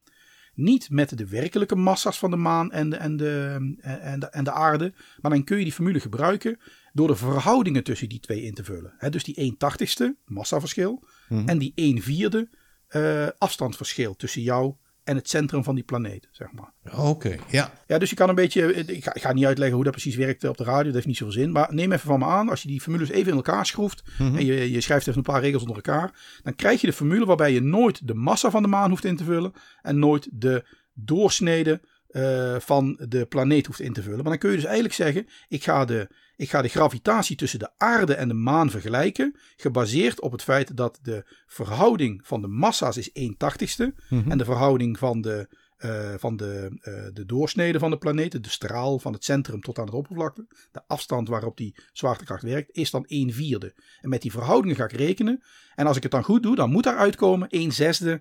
niet 0.55 0.91
met 0.91 1.19
de 1.19 1.27
werkelijke 1.29 1.77
massa's 1.77 2.19
van 2.19 2.31
de 2.31 2.37
maan 2.37 2.73
en 2.73 2.91
de, 2.91 2.97
en 2.97 3.17
de, 3.17 3.57
eh, 3.81 4.13
en 4.13 4.21
de, 4.21 4.27
en 4.27 4.45
de 4.45 4.53
aarde, 4.53 4.93
maar 5.21 5.31
dan 5.31 5.45
kun 5.45 5.59
je 5.59 5.65
die 5.65 5.73
formule 5.73 6.01
gebruiken 6.01 6.59
door 6.93 7.07
de 7.07 7.17
verhoudingen 7.17 7.85
tussen 7.85 8.09
die 8.09 8.21
twee 8.21 8.43
in 8.43 8.55
te 8.55 8.65
vullen. 8.65 8.95
Dus 9.11 9.25
die 9.25 9.35
1 9.35 9.57
tachtigste, 9.57 10.17
massaverschil, 10.25 11.05
Mhm. 11.29 11.49
en 11.49 11.59
die 11.59 11.73
1 11.75 12.03
vierde 12.03 12.49
eh, 12.91 13.27
afstandsverschil 13.39 14.17
tussen 14.17 14.43
jou 14.43 14.75
en 15.05 15.17
het 15.17 15.29
centrum 15.29 15.65
van 15.65 15.75
die 15.75 15.85
planeet, 15.85 16.29
zeg 16.31 16.49
maar. 16.53 16.73
Oké. 16.99 17.37
Ja. 17.49 17.73
Ja, 17.87 17.99
dus 17.99 18.11
je 18.11 18.17
kan 18.17 18.29
een 18.29 18.35
beetje. 18.35 18.75
Ik 18.75 19.05
ga, 19.05 19.15
ik 19.15 19.23
ga 19.23 19.33
niet 19.33 19.45
uitleggen 19.45 19.75
hoe 19.75 19.85
dat 19.85 19.93
precies 19.93 20.17
werkt 20.17 20.45
op 20.45 20.57
de 20.57 20.65
radio. 20.65 20.85
Dat 20.85 20.95
heeft 20.95 21.07
niet 21.07 21.17
zoveel 21.17 21.35
zin. 21.35 21.53
Maar 21.53 21.75
neem 21.75 21.93
even 21.93 22.07
van 22.07 22.19
me 22.19 22.25
aan. 22.25 22.49
Als 22.49 22.63
je 22.63 22.69
die 22.69 22.81
formules 22.81 23.11
even 23.11 23.31
in 23.31 23.37
elkaar 23.37 23.67
schroeft. 23.67 24.03
En 24.19 24.45
je, 24.45 24.71
je 24.71 24.81
schrijft 24.81 25.07
even 25.07 25.19
een 25.19 25.33
paar 25.33 25.41
regels 25.41 25.63
onder 25.63 25.77
elkaar. 25.77 26.39
Dan 26.43 26.55
krijg 26.55 26.81
je 26.81 26.87
de 26.87 26.93
formule 26.93 27.27
waarbij 27.27 27.53
je 27.53 27.61
nooit 27.61 28.07
de 28.07 28.15
massa 28.15 28.51
van 28.51 28.63
de 28.63 28.69
maan 28.69 28.91
hoeft 28.91 29.05
in 29.05 29.17
te 29.17 29.25
vullen. 29.25 29.53
En 29.83 29.99
nooit 29.99 30.29
de 30.33 30.65
doorsnede 30.93 31.81
eh, 32.11 32.57
van 32.59 33.01
de 33.09 33.27
planeet 33.27 33.67
hoeft 33.67 33.81
in 33.81 33.93
te 33.93 34.03
vullen. 34.03 34.19
Maar 34.19 34.31
dan 34.31 34.39
kun 34.39 34.51
je 34.51 34.57
dus 34.57 34.65
eigenlijk 34.65 34.95
zeggen. 34.95 35.27
Ik 35.49 35.63
ga, 35.63 35.85
de, 35.85 36.09
ik 36.37 36.51
ga 36.51 36.63
de 36.63 36.69
gravitatie 36.69 37.37
tussen 37.37 37.59
de 37.59 37.71
aarde 37.77 38.15
en 38.15 38.29
de 38.29 38.35
maan 38.35 38.71
vergelijken. 38.71 39.37
Gebaseerd 39.57 40.21
op 40.21 40.33
het 40.33 40.43
feit 40.43 40.77
dat 40.77 40.99
de 41.03 41.25
verhouding 41.47 42.21
van 42.25 42.41
de 42.41 42.49
massa's 42.49 42.97
is 42.97 43.13
1 43.13 43.37
tachtigste. 43.37 43.95
Mhm. 44.09 44.31
En 44.31 44.39
de 44.39 44.45
verhouding 44.45 44.99
van 44.99 45.21
de 45.21 45.49
eh, 45.81 46.15
van 46.17 46.37
de, 46.37 46.79
eh, 46.81 46.93
de 47.13 47.27
doorsnede 47.27 47.79
van 47.79 47.91
de 47.91 47.99
planeet, 47.99 48.45
de 48.45 48.51
straal 48.51 48.99
van 48.99 49.13
het 49.13 49.25
centrum 49.25 49.61
tot 49.61 49.79
aan 49.79 49.85
het 49.85 49.95
oppervlakte, 49.95 50.47
de 50.73 50.83
afstand 50.87 51.29
waarop 51.29 51.57
die 51.57 51.75
zwaartekracht 51.93 52.43
werkt, 52.43 52.71
is 52.73 52.91
dan 52.91 53.05
1 53.07 53.33
vierde. 53.33 53.75
En 54.01 54.09
met 54.09 54.23
die 54.23 54.31
verhoudingen 54.31 54.77
ga 54.77 54.85
ik 54.85 54.93
rekenen. 54.93 55.43
En 55.75 55.87
als 55.87 55.97
ik 55.97 56.03
het 56.03 56.13
dan 56.13 56.25
goed 56.25 56.43
doe, 56.43 56.57
dan 56.57 56.71
moet 56.71 56.85
daaruit 56.85 57.17
komen 57.17 57.49
1 57.49 57.73
zesde 57.73 58.21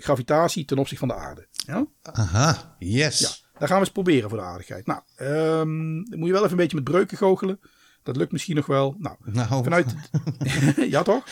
gravitatie 0.00 0.64
ten 0.64 0.78
opzichte 0.78 1.06
van 1.06 1.16
de 1.16 1.22
aarde. 1.22 1.46
Ja? 1.66 1.86
Aha, 2.02 2.76
yes. 2.78 3.18
Ja, 3.18 3.28
dat 3.58 3.68
gaan 3.68 3.78
we 3.78 3.84
eens 3.84 3.92
proberen 3.92 4.28
voor 4.28 4.38
de 4.38 4.44
aardigheid. 4.44 4.86
Nou, 4.86 5.00
ehm, 5.16 6.04
dan 6.04 6.18
moet 6.18 6.26
je 6.26 6.32
wel 6.32 6.42
even 6.42 6.50
een 6.50 6.56
beetje 6.56 6.76
met 6.76 6.84
breuken 6.84 7.16
goochelen. 7.16 7.60
Dat 8.02 8.16
lukt 8.16 8.32
misschien 8.32 8.56
nog 8.56 8.66
wel. 8.66 8.94
Nou, 8.98 9.16
Nou, 9.24 9.64
vanuit... 9.64 9.94
ja 10.94 11.02
toch? 11.02 11.24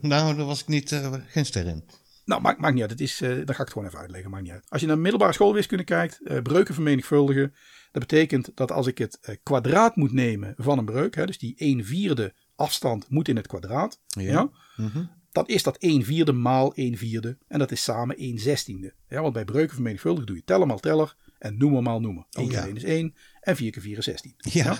nou, 0.00 0.36
daar 0.36 0.46
was 0.46 0.60
ik 0.60 0.68
niet, 0.68 0.92
eh, 0.92 1.12
geen 1.26 1.44
ster 1.46 1.66
in. 1.66 1.84
Nou, 2.24 2.40
maakt, 2.40 2.60
maakt 2.60 2.72
niet 2.72 2.82
uit. 2.82 2.90
Het 2.90 3.00
is, 3.00 3.20
eh 3.20 3.28
dan 3.28 3.46
ga 3.46 3.52
ik 3.52 3.56
het 3.56 3.72
gewoon 3.72 3.88
even 3.88 3.98
uitleggen. 3.98 4.30
Maakt 4.30 4.42
niet 4.42 4.52
uit. 4.52 4.66
Als 4.68 4.80
je 4.80 4.86
naar 4.86 4.98
middelbare 4.98 5.32
schoolwiskunde 5.32 5.84
kijkt, 5.84 6.20
eh, 6.24 6.42
breuken 6.42 6.74
vermenigvuldigen. 6.74 7.54
Dat 7.92 8.02
betekent 8.06 8.50
dat 8.54 8.72
als 8.72 8.86
ik 8.86 8.98
het 8.98 9.18
eh, 9.20 9.36
kwadraat 9.42 9.96
moet 9.96 10.12
nemen 10.12 10.54
van 10.56 10.78
een 10.78 10.84
breuk, 10.84 11.14
hè, 11.14 11.26
dus 11.26 11.38
die 11.38 11.54
1 11.56 11.84
vierde 11.84 12.34
afstand 12.56 13.08
moet 13.08 13.28
in 13.28 13.36
het 13.36 13.46
kwadraat, 13.46 14.00
ja. 14.06 14.50
Mhm. 14.76 15.04
Dan 15.32 15.46
is 15.46 15.62
dat 15.62 15.76
1 15.76 16.04
vierde 16.04 16.32
maal 16.32 16.74
1 16.74 16.96
vierde. 16.96 17.38
En 17.48 17.58
dat 17.58 17.70
is 17.70 17.82
samen 17.82 18.16
1 18.16 18.38
zestiende. 18.38 18.94
Ja, 19.08 19.20
want 19.20 19.32
bij 19.32 19.44
breuken 19.44 19.74
vermenigvuldigen 19.74 20.26
doe 20.26 20.36
je 20.36 20.44
teller 20.44 20.66
maal 20.66 20.80
teller 20.80 21.16
en 21.38 21.56
noemen 21.58 21.82
maal 21.82 22.00
noemen. 22.00 22.26
1 22.30 22.48
keer 22.48 22.58
ja. 22.58 22.66
1 22.66 22.76
is 22.76 22.84
1 22.84 23.14
en 23.40 23.56
4 23.56 23.70
keer 23.70 23.82
4 23.82 23.98
is 23.98 24.04
16. 24.04 24.34
Ja. 24.36 24.78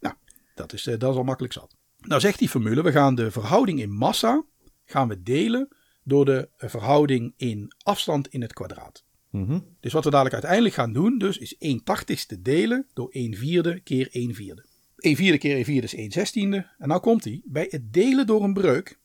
Nou, 0.00 0.14
dat 0.54 0.72
is, 0.72 0.86
eh, 0.86 0.98
dat 0.98 1.10
is 1.10 1.16
al 1.16 1.24
makkelijk 1.24 1.52
zat. 1.52 1.76
Nou 1.98 2.20
zegt 2.20 2.38
die 2.38 2.48
formule, 2.48 2.82
we 2.82 2.92
gaan 2.92 3.14
de 3.14 3.30
verhouding 3.30 3.80
in 3.80 3.90
massa 3.90 4.44
gaan 4.84 5.08
we 5.08 5.22
delen 5.22 5.68
door 6.02 6.24
de 6.24 6.48
eh, 6.56 6.68
verhouding 6.68 7.34
in 7.36 7.72
afstand 7.82 8.28
in 8.28 8.42
het 8.42 8.52
kwadraat. 8.52 9.04
Mhm. 9.30 9.58
Dus 9.80 9.92
wat 9.92 10.04
we 10.04 10.10
dadelijk 10.10 10.34
uiteindelijk 10.34 10.74
gaan 10.74 10.92
doen, 10.92 11.18
dus 11.18 11.38
is 11.38 11.56
1 11.58 11.84
tachtigste 11.84 12.42
delen 12.42 12.86
door 12.92 13.08
1 13.10 13.34
vierde 13.34 13.80
keer 13.80 14.08
1 14.10 14.34
vierde. 14.34 14.64
1 14.96 15.16
vierde 15.16 15.38
keer 15.38 15.56
1 15.56 15.64
vierde 15.64 15.86
is 15.86 15.94
1 15.94 16.10
zestiende. 16.10 16.66
En 16.78 16.88
nou 16.88 17.00
komt 17.00 17.24
hij. 17.24 17.40
Bij 17.44 17.66
het 17.70 17.92
delen 17.92 18.26
door 18.26 18.44
een 18.44 18.52
breuk, 18.52 18.98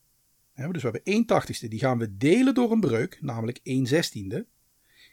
dus 0.54 0.72
we 0.72 0.80
hebben 0.80 1.04
1 1.04 1.26
tachtigste, 1.26 1.68
die 1.68 1.78
gaan 1.78 1.98
we 1.98 2.16
delen 2.16 2.54
door 2.54 2.72
een 2.72 2.80
breuk, 2.80 3.18
namelijk 3.20 3.60
1 3.62 3.86
zestiende. 3.86 4.46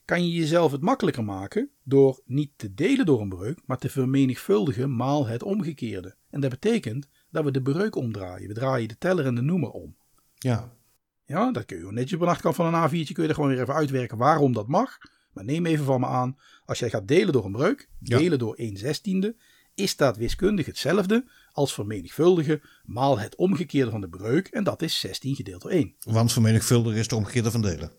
Kan 0.05 0.27
je 0.27 0.35
jezelf 0.35 0.71
het 0.71 0.81
makkelijker 0.81 1.23
maken 1.23 1.69
door 1.83 2.21
niet 2.25 2.51
te 2.55 2.73
delen 2.73 3.05
door 3.05 3.21
een 3.21 3.29
breuk, 3.29 3.59
maar 3.65 3.77
te 3.77 3.89
vermenigvuldigen 3.89 4.95
maal 4.95 5.27
het 5.27 5.43
omgekeerde. 5.43 6.15
En 6.29 6.41
dat 6.41 6.49
betekent 6.49 7.07
dat 7.31 7.43
we 7.43 7.51
de 7.51 7.61
breuk 7.61 7.95
omdraaien. 7.95 8.47
We 8.47 8.53
draaien 8.53 8.87
de 8.87 8.97
teller 8.97 9.25
en 9.25 9.35
de 9.35 9.41
noemer 9.41 9.69
om. 9.69 9.95
Ja. 10.35 10.77
Ja, 11.25 11.51
dat 11.51 11.65
kun 11.65 11.77
je 11.77 11.91
netjes 11.91 12.13
op 12.13 12.21
een 12.21 12.27
achterkant 12.27 12.55
van 12.55 12.73
een 12.73 12.89
A4'tje 12.89 13.13
kun 13.13 13.23
je 13.23 13.29
er 13.29 13.35
gewoon 13.35 13.49
weer 13.49 13.61
even 13.61 13.73
uitwerken 13.73 14.17
waarom 14.17 14.53
dat 14.53 14.67
mag. 14.67 14.97
Maar 15.33 15.43
neem 15.43 15.65
even 15.65 15.85
van 15.85 15.99
me 15.99 16.05
aan, 16.05 16.37
als 16.65 16.79
jij 16.79 16.89
gaat 16.89 17.07
delen 17.07 17.33
door 17.33 17.45
een 17.45 17.51
breuk, 17.51 17.89
Ja. 17.99 18.17
delen 18.17 18.39
door 18.39 18.55
1 18.55 18.77
zestiende, 18.77 19.35
is 19.75 19.95
dat 19.95 20.17
wiskundig 20.17 20.65
hetzelfde 20.65 21.29
als 21.51 21.73
vermenigvuldigen 21.73 22.61
maal 22.83 23.19
het 23.19 23.35
omgekeerde 23.35 23.91
van 23.91 24.01
de 24.01 24.09
breuk. 24.09 24.47
En 24.47 24.63
dat 24.63 24.81
is 24.81 24.99
16 24.99 25.35
gedeeld 25.35 25.61
door 25.61 25.71
1. 25.71 25.95
Want 25.99 26.31
vermenigvuldigen 26.31 26.99
is 26.99 27.07
de 27.07 27.15
omgekeerde 27.15 27.51
van 27.51 27.61
delen. 27.61 27.91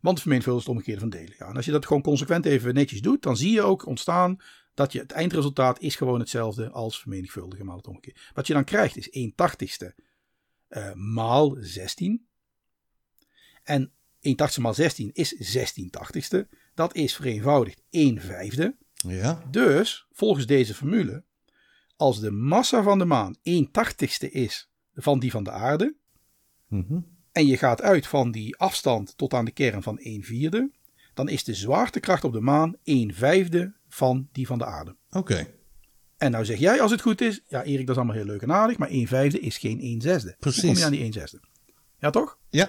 Want 0.00 0.20
vermenigvuldigen 0.20 0.70
is 0.72 0.76
het 0.76 0.76
omgekeerde 0.76 1.00
van 1.00 1.10
delen. 1.10 1.34
Ja, 1.38 1.48
en 1.48 1.56
als 1.56 1.64
je 1.64 1.70
dat 1.70 1.86
gewoon 1.86 2.02
consequent 2.02 2.46
even 2.46 2.74
netjes 2.74 3.00
doet, 3.00 3.22
dan 3.22 3.36
zie 3.36 3.52
je 3.52 3.62
ook 3.62 3.86
ontstaan 3.86 4.38
dat 4.74 4.92
je 4.92 4.98
het 4.98 5.12
eindresultaat 5.12 5.80
is 5.80 5.96
gewoon 5.96 6.20
hetzelfde 6.20 6.70
als 6.70 7.00
vermenigvuldigen 7.00 7.66
maal 7.66 7.76
het 7.76 7.86
omgekeerde. 7.86 8.20
Wat 8.34 8.46
je 8.46 8.52
dan 8.52 8.64
krijgt 8.64 8.96
is 8.96 9.10
1 9.10 9.34
tachtigste 9.34 9.94
eh, 10.68 10.92
maal 10.92 11.56
16. 11.58 12.26
En 13.62 13.92
1 14.20 14.36
tachtigste 14.36 14.60
maal 14.60 14.74
16 14.74 15.10
is 15.12 15.28
16 15.28 15.90
tachtigste. 15.90 16.48
Dat 16.74 16.94
is 16.94 17.16
vereenvoudigd 17.16 17.82
1 17.90 18.20
vijfde. 18.20 18.76
Ja. 18.94 19.44
Dus, 19.50 20.06
volgens 20.12 20.46
deze 20.46 20.74
formule, 20.74 21.24
als 22.00 22.20
de 22.20 22.30
massa 22.30 22.82
van 22.82 22.98
de 22.98 23.04
maan 23.04 23.36
1 23.42 23.70
tachtigste 23.70 24.30
is 24.30 24.70
van 24.94 25.18
die 25.18 25.30
van 25.30 25.44
de 25.44 25.50
aarde, 25.50 25.94
Mhm. 26.68 26.98
en 27.32 27.46
je 27.46 27.56
gaat 27.56 27.82
uit 27.82 28.06
van 28.06 28.30
die 28.30 28.56
afstand 28.56 29.16
tot 29.16 29.34
aan 29.34 29.44
de 29.44 29.50
kern 29.50 29.82
van 29.82 29.98
1 29.98 30.22
vierde, 30.22 30.70
dan 31.14 31.28
is 31.28 31.44
de 31.44 31.54
zwaartekracht 31.54 32.24
op 32.24 32.32
de 32.32 32.40
maan 32.40 32.74
1 32.82 33.14
vijfde 33.14 33.74
van 33.88 34.28
die 34.32 34.46
van 34.46 34.58
de 34.58 34.64
aarde. 34.64 34.96
Oké. 35.10 35.46
En 36.16 36.30
nou 36.30 36.44
zeg 36.44 36.58
jij 36.58 36.80
als 36.80 36.90
het 36.90 37.00
goed 37.00 37.20
is, 37.20 37.40
ja 37.48 37.62
Erik 37.62 37.86
dat 37.86 37.96
is 37.96 38.02
allemaal 38.02 38.16
heel 38.16 38.24
leuk 38.32 38.42
en 38.42 38.52
aardig, 38.52 38.78
maar 38.78 38.88
1 38.90 39.06
vijfde 39.06 39.40
is 39.40 39.58
geen 39.58 39.80
1 39.80 40.00
zesde. 40.00 40.36
Precies. 40.38 40.62
Hoe 40.62 40.70
kom 40.70 40.78
je 40.78 40.84
aan 40.84 40.92
die 40.92 41.02
1 41.02 41.12
zesde? 41.12 41.40
Ja 41.98 42.10
toch? 42.10 42.38
Ja. 42.50 42.68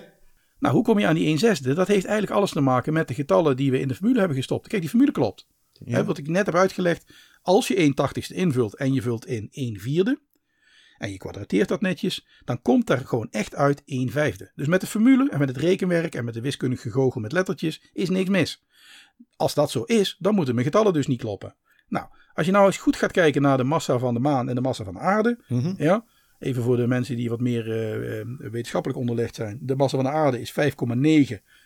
Nou, 0.60 0.76
hoe 0.76 0.84
kom 0.84 1.00
je 1.00 1.08
aan 1.08 1.16
die 1.16 1.28
1 1.28 1.38
zesde? 1.38 1.74
Dat 1.74 1.88
heeft 1.88 2.06
eigenlijk 2.06 2.36
alles 2.36 2.52
te 2.52 2.62
maken 2.62 2.94
met 2.94 3.08
de 3.08 3.14
getallen 3.14 3.58
die 3.58 3.72
we 3.72 3.80
in 3.80 3.88
de 3.88 3.96
formule 3.96 4.20
hebben 4.20 4.38
gestopt. 4.38 4.68
Kijk, 4.68 4.82
die 4.82 4.90
formule 4.90 5.12
klopt. 5.12 5.48
Ja. 5.86 5.96
Hè, 5.98 6.04
wat 6.04 6.18
ik 6.18 6.28
net 6.28 6.46
heb 6.46 6.56
uitgelegd, 6.56 7.14
als 7.42 7.68
je 7.68 7.76
1 7.76 7.94
tachtigste 7.94 8.34
invult 8.34 8.76
en 8.76 8.94
je 8.94 9.02
vult 9.02 9.26
in 9.26 9.48
1 9.52 9.80
vierde, 9.80 10.20
en 10.98 11.12
je 11.12 11.18
kwadrateert 11.18 11.68
dat 11.68 11.82
netjes, 11.82 12.28
dan 12.46 12.62
komt 12.62 12.88
daar 12.88 12.98
gewoon 13.06 13.28
echt 13.32 13.56
uit 13.56 13.82
1 13.86 14.10
vijfde. 14.12 14.52
Dus 14.56 14.68
met 14.68 14.82
de 14.82 14.88
formule 14.88 15.30
en 15.30 15.40
met 15.40 15.48
het 15.48 15.58
rekenwerk 15.58 16.16
en 16.16 16.26
met 16.26 16.34
de 16.34 16.42
wiskundige 16.42 16.82
gegogel 16.82 17.22
met 17.22 17.32
lettertjes 17.32 17.82
is 17.94 18.10
niks 18.10 18.30
mis. 18.30 18.64
Als 19.36 19.54
dat 19.54 19.72
zo 19.72 19.84
is, 19.84 20.16
dan 20.20 20.36
moeten 20.36 20.54
mijn 20.54 20.66
getallen 20.66 20.94
dus 20.94 21.08
niet 21.08 21.20
kloppen. 21.20 21.56
Nou, 21.88 22.06
als 22.34 22.46
je 22.46 22.52
nou 22.52 22.66
eens 22.66 22.78
goed 22.78 22.96
gaat 22.96 23.12
kijken 23.12 23.42
naar 23.42 23.58
de 23.58 23.64
massa 23.64 23.98
van 23.98 24.14
de 24.14 24.20
maan 24.20 24.50
en 24.50 24.56
de 24.56 24.62
massa 24.62 24.84
van 24.84 24.94
de 24.94 25.00
aarde, 25.00 25.40
Mhm. 25.48 25.74
ja, 25.78 26.06
even 26.40 26.64
voor 26.64 26.78
de 26.78 26.88
mensen 26.88 27.16
die 27.16 27.30
wat 27.30 27.40
meer 27.40 27.72
eh, 27.72 28.20
eh, 28.20 28.28
wetenschappelijk 28.38 29.00
onderlegd 29.00 29.36
zijn. 29.36 29.60
De 29.62 29.76
massa 29.76 29.96
van 29.96 30.06
de 30.06 30.12
aarde 30.12 30.42
is 30.42 30.52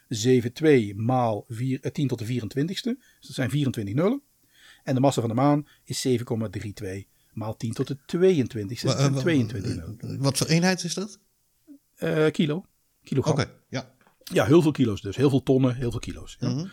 5,972 0.10 0.96
maal 1.06 1.46
4, 1.48 1.80
eh, 1.82 1.92
10 1.92 2.08
tot 2.08 2.20
de 2.20 2.26
24ste. 2.26 2.96
Dus 3.20 3.28
dat 3.28 3.36
zijn 3.36 3.50
24 3.50 3.96
nullen. 3.96 4.22
En 4.84 4.94
de 4.96 5.02
massa 5.02 5.20
van 5.22 5.30
de 5.30 5.36
maan 5.36 5.68
is 5.84 6.02
7,32 6.02 7.06
maal 7.34 7.58
10 7.58 7.74
tot 7.74 7.88
de 7.88 7.98
22ste. 8.06 8.86
Dat 8.86 8.96
Wa- 8.96 9.02
zijn 9.02 9.14
wa- 9.14 9.20
22 9.22 9.76
nullen. 9.76 10.22
Wat 10.22 10.38
voor 10.38 10.48
eenheid 10.48 10.84
is 10.84 10.94
dat? 10.94 11.20
Eh, 11.96 12.26
kilo. 12.32 12.66
Kilogram. 13.04 13.34
Oké. 13.34 13.52
Ja. 13.70 13.94
Ja, 14.24 14.46
heel 14.46 14.62
veel 14.62 14.72
kilo's 14.72 15.02
dus. 15.02 15.16
Heel 15.16 15.30
veel 15.30 15.44
tonnen, 15.44 15.76
heel 15.76 15.92
veel 15.92 16.00
kilo's. 16.00 16.36
Ja. 16.40 16.50
Mhm. 16.50 16.68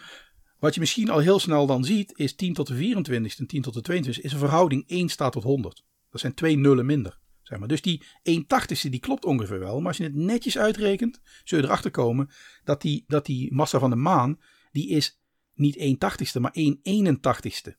Wat 0.59 0.75
je 0.75 0.81
misschien 0.81 1.11
al 1.11 1.19
heel 1.19 1.39
snel 1.39 1.67
dan 1.67 1.85
ziet, 1.85 2.13
is 2.19 2.35
10 2.35 2.55
tot 2.55 2.67
de 2.67 2.75
24 2.75 3.39
en 3.39 3.47
10 3.47 3.63
tot 3.63 3.75
de 3.75 3.81
22 3.81 4.25
is 4.25 4.33
een 4.33 4.39
verhouding 4.39 4.85
1 4.87 5.09
staat 5.09 5.33
tot 5.33 5.43
100. 5.43 5.85
Dat 6.11 6.21
zijn 6.21 6.35
twee 6.35 6.57
nullen 6.57 6.87
minder. 6.87 7.19
Zeg 7.43 7.59
maar. 7.59 7.69
Dus 7.69 7.83
die 7.83 8.05
1 8.23 8.47
tachtigste 8.47 8.89
die 8.89 9.01
klopt 9.01 9.25
ongeveer 9.25 9.59
wel. 9.59 9.79
Maar 9.79 9.89
als 9.89 9.97
je 9.97 10.03
het 10.05 10.15
netjes 10.15 10.59
uitrekent, 10.59 11.21
zul 11.45 11.59
je 11.59 11.65
erachter 11.65 11.91
komen 11.91 12.31
dat 12.65 12.83
die, 12.83 13.05
dat 13.07 13.27
die 13.27 13.55
massa 13.55 13.79
van 13.79 13.91
de 13.91 13.97
maan, 13.97 14.41
die 14.71 14.89
is 14.89 15.21
niet 15.55 15.77
1 15.77 15.99
tachtigste, 15.99 16.41
maar 16.41 16.51
1 16.55 16.79
81ste. 16.83 17.77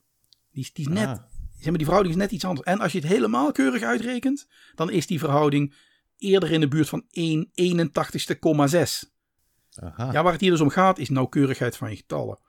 Die, 0.51 0.63
is- 0.63 0.73
die 0.73 0.87
is 0.89 0.93
net, 0.93 1.07
Ah. 1.07 1.23
zeg 1.55 1.65
maar, 1.65 1.73
die 1.73 1.83
verhouding 1.85 2.15
is 2.15 2.21
net 2.21 2.31
iets 2.31 2.45
anders. 2.45 2.67
En 2.67 2.79
als 2.79 2.91
je 2.91 2.99
het 2.99 3.07
helemaal 3.07 3.51
keurig 3.51 3.81
uitrekent, 3.81 4.47
dan 4.75 4.89
is 4.91 5.07
die 5.07 5.19
verhouding 5.19 5.75
eerder 6.17 6.51
in 6.51 6.59
de 6.59 6.67
buurt 6.67 6.89
van 6.89 7.05
1 7.09 7.49
81ste,6. 7.53 9.11
Aha. 9.75 10.11
Ja, 10.11 10.23
waar 10.23 10.31
het 10.31 10.41
hier 10.41 10.51
dus 10.51 10.61
om 10.61 10.69
gaat 10.69 10.97
is 10.99 11.09
nauwkeurigheid 11.09 11.77
van 11.77 11.89
je 11.89 11.95
getallen. 11.95 12.39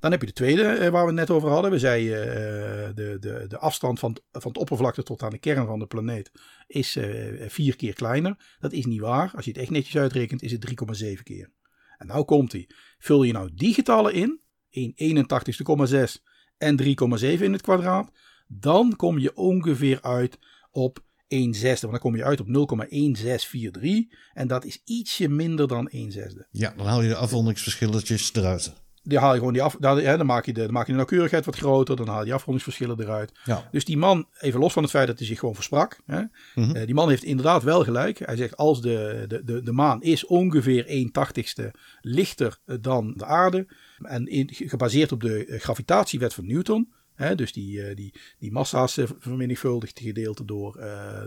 Dan 0.00 0.10
heb 0.10 0.20
je 0.20 0.26
de 0.26 0.32
tweede 0.32 0.62
eh, 0.62 0.88
waar 0.90 1.02
we 1.02 1.10
het 1.10 1.18
net 1.18 1.30
over 1.30 1.48
hadden. 1.48 1.70
We 1.70 1.78
zeiden 1.78 2.22
eh, 2.22 2.94
de, 2.94 3.16
de, 3.20 3.44
de 3.48 3.58
afstand 3.58 3.98
van, 3.98 4.10
het- 4.32 4.42
van 4.42 4.56
oppervlakte 4.56 5.02
tot 5.02 5.22
aan 5.22 5.30
de 5.30 5.38
kern 5.38 5.66
van 5.66 5.78
de 5.78 5.86
planeet 5.86 6.30
is 6.66 6.96
eh, 6.96 7.48
vier 7.48 7.76
keer 7.76 7.92
kleiner. 7.94 8.56
Dat 8.58 8.72
is 8.72 8.84
niet 8.86 9.00
waar. 9.00 9.32
Als 9.34 9.44
je 9.44 9.50
het 9.50 9.60
echt 9.60 9.70
netjes 9.70 9.96
uitrekent 9.96 10.42
is 10.42 10.52
het 10.52 10.66
3,7 11.04 11.22
keer. 11.22 11.52
En 11.98 12.06
nou 12.06 12.24
komt 12.24 12.52
hij. 12.52 12.68
Vul 12.98 13.22
je 13.22 13.32
nou 13.32 13.50
die 13.54 13.74
getallen 13.74 14.12
in, 14.14 14.40
1 14.70 14.94
81ste,6 14.96 16.22
en 16.58 16.82
3,7 16.82 17.42
in 17.42 17.52
het 17.52 17.62
kwadraat, 17.62 18.10
dan 18.48 18.96
kom 18.96 19.18
je 19.18 19.36
ongeveer 19.36 20.02
uit 20.02 20.38
op 20.70 21.04
1 21.28 21.54
zesde. 21.54 21.86
Want 21.86 22.02
dan 22.02 22.10
kom 22.10 22.16
je 22.16 22.24
uit 22.24 22.40
op 22.40 22.46
0,1643 22.46 24.16
en 24.32 24.48
dat 24.48 24.64
is 24.64 24.80
ietsje 24.84 25.28
minder 25.28 25.68
dan 25.68 25.88
1 25.88 26.12
zesde. 26.12 26.46
Ja, 26.50 26.72
dan 26.76 26.86
haal 26.86 27.02
je 27.02 27.08
de 27.08 27.14
afrondingsverschilletjes 27.16 28.34
eruit. 28.34 28.72
Die 29.02 29.18
haal 29.18 29.32
je 29.32 29.38
gewoon 29.38 29.52
die 29.52 29.62
af, 29.62 29.76
dan, 29.78 29.98
hè, 29.98 30.16
dan, 30.16 30.26
maak 30.26 30.46
je 30.46 30.52
de, 30.52 30.60
dan 30.60 30.72
maak 30.72 30.84
je 30.86 30.90
de 30.90 30.96
nauwkeurigheid 30.96 31.44
wat 31.44 31.56
groter, 31.56 31.96
dan 31.96 32.08
haal 32.08 32.18
je 32.18 32.24
die 32.24 32.34
afrondingsverschillen 32.34 33.00
eruit. 33.00 33.32
Ja. 33.44 33.68
Dus 33.70 33.84
die 33.84 33.96
man, 33.96 34.26
even 34.38 34.60
los 34.60 34.72
van 34.72 34.82
het 34.82 34.92
feit 34.92 35.06
dat 35.06 35.18
hij 35.18 35.26
zich 35.26 35.38
gewoon 35.38 35.54
versprak, 35.54 36.00
hè, 36.06 36.22
Mhm. 36.54 36.76
eh, 36.76 36.86
die 36.86 36.94
man 36.94 37.08
heeft 37.08 37.22
inderdaad 37.24 37.62
wel 37.62 37.84
gelijk. 37.84 38.18
Hij 38.18 38.36
zegt 38.36 38.56
als 38.56 38.80
de, 38.80 39.24
de, 39.28 39.44
de, 39.44 39.62
de 39.62 39.72
maan 39.72 40.02
is 40.02 40.26
ongeveer 40.26 40.86
1 40.86 41.10
tachtigste 41.12 41.74
lichter 42.00 42.58
eh, 42.64 42.76
dan 42.80 43.14
de 43.16 43.24
aarde 43.24 43.66
en 44.02 44.26
in, 44.26 44.48
gebaseerd 44.52 45.12
op 45.12 45.20
de 45.20 45.44
eh, 45.46 45.60
gravitatiewet 45.60 46.34
van 46.34 46.46
Newton, 46.46 46.92
hè, 47.14 47.34
dus 47.34 47.52
die, 47.52 47.94
die, 47.94 48.14
die 48.38 48.52
massa's 48.52 48.98
vermenigvuldigd 49.18 50.00
gedeelte 50.00 50.44
door 50.44 50.72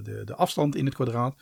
de, 0.04 0.22
de 0.26 0.36
afstand 0.36 0.76
in 0.76 0.86
het 0.86 0.94
kwadraat, 0.96 1.36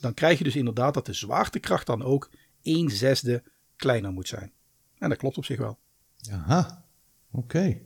dan 0.00 0.14
krijg 0.14 0.38
je 0.38 0.44
dus 0.44 0.56
inderdaad 0.56 0.94
dat 0.94 1.06
de 1.06 1.12
zwaartekracht 1.12 1.86
dan 1.86 2.02
ook 2.02 2.30
1 2.62 2.90
zesde 2.90 3.42
kleiner 3.76 4.12
moet 4.12 4.28
zijn. 4.28 4.52
En 4.98 5.08
dat 5.08 5.18
klopt 5.18 5.36
op 5.36 5.44
zich 5.44 5.58
wel. 5.58 5.78
Aha. 6.30 6.84
Oké. 7.30 7.78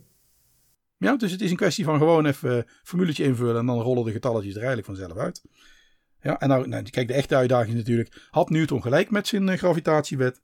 Ja, 0.97 1.17
dus 1.17 1.33
het 1.33 1.41
is 1.41 1.51
een 1.51 1.57
kwestie 1.57 1.85
van 1.85 1.99
gewoon 1.99 2.27
even 2.27 2.57
een 2.57 2.65
formuletje 2.83 3.25
invullen 3.25 3.57
en 3.57 3.67
dan 3.67 3.81
rollen 3.81 4.05
de 4.05 4.13
getalletjes 4.13 4.55
er 4.55 4.63
eigenlijk 4.63 4.87
vanzelf 4.87 5.17
uit. 5.17 5.43
Ja, 6.21 6.41
en 6.41 6.49
nou, 6.49 6.69
nou, 6.69 6.91
kijk, 6.91 7.09
de 7.09 7.15
echte 7.15 7.37
uitdaging 7.37 7.73
is 7.73 7.79
natuurlijk, 7.79 8.29
had 8.31 8.51
Newton 8.51 8.83
gelijk 8.83 9.11
met 9.11 9.27
zijn 9.27 9.49
eh, 9.49 9.59
gravitatiewet? 9.59 10.41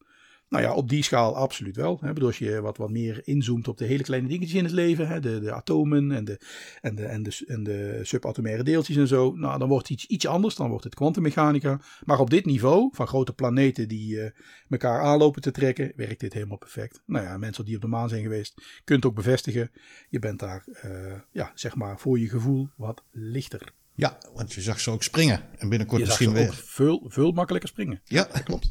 Nou 0.49 0.63
ja, 0.63 0.75
op 0.75 0.89
die 0.89 1.03
schaal 1.03 1.37
absoluut 1.37 1.77
wel. 1.77 1.99
Hè. 2.01 2.13
Bedoel, 2.13 2.29
als 2.29 2.39
je 2.39 2.61
wat, 2.61 2.77
wat 2.77 2.91
meer 2.91 3.21
inzoomt 3.25 3.69
op 3.69 3.79
de 3.79 3.85
hele 3.85 4.03
kleine 4.03 4.29
dingetjes 4.29 4.59
in 4.59 4.65
het 4.65 4.73
leven, 4.73 5.09
hè, 5.09 5.21
de, 5.21 5.41
de 5.41 5.53
atomen 5.53 6.13
en 6.13 6.25
de, 6.25 6.41
en, 6.81 6.95
de, 6.95 7.05
en, 7.05 7.23
de, 7.23 7.45
en 7.47 7.63
de 7.63 8.01
subatomaire 8.03 8.63
deeltjes 8.63 8.97
en 8.97 9.07
zo, 9.07 9.33
nou, 9.35 9.59
dan 9.59 9.69
wordt 9.69 9.89
het 9.89 9.97
iets, 9.97 10.07
iets 10.07 10.27
anders. 10.27 10.55
Dan 10.55 10.69
wordt 10.69 10.85
het 10.85 10.95
kwantummechanica. 10.95 11.81
Maar 12.05 12.19
op 12.19 12.31
dit 12.31 12.45
niveau, 12.45 12.89
van 12.93 13.07
grote 13.07 13.33
planeten 13.33 13.89
die 13.89 14.17
uh, 14.17 14.31
elkaar 14.69 15.01
aanlopen 15.01 15.43
te 15.43 15.51
trekken, 15.51 15.93
werkt 15.97 16.21
dit 16.21 16.33
helemaal 16.33 16.59
perfect. 16.59 17.03
Nou 17.07 17.25
ja, 17.25 17.37
mensen 17.37 17.65
die 17.65 17.75
op 17.75 17.81
de 17.81 17.89
maan 17.89 18.09
zijn 18.09 18.23
geweest, 18.23 18.81
kunt 18.85 19.05
ook 19.05 19.15
bevestigen. 19.15 19.71
Je 20.09 20.19
bent 20.19 20.39
daar, 20.39 20.65
uh, 20.85 21.15
ja, 21.33 21.53
zeg 21.55 21.75
maar, 21.75 21.99
voor 21.99 22.19
je 22.19 22.29
gevoel 22.29 22.69
wat 22.77 23.05
lichter. 23.11 23.73
Ja, 23.95 24.19
want 24.35 24.53
je 24.53 24.61
zag 24.61 24.81
ze 24.81 24.91
ook 24.91 25.03
springen. 25.03 25.43
En 25.59 25.69
binnenkort 25.69 26.01
je 26.01 26.07
misschien 26.07 26.33
weer. 26.33 26.55
Veel, 26.55 27.05
veel 27.09 27.33
makkelijker 27.33 27.69
springen. 27.69 28.01
Ja, 28.05 28.29
dat 28.33 28.43
klopt. 28.49 28.71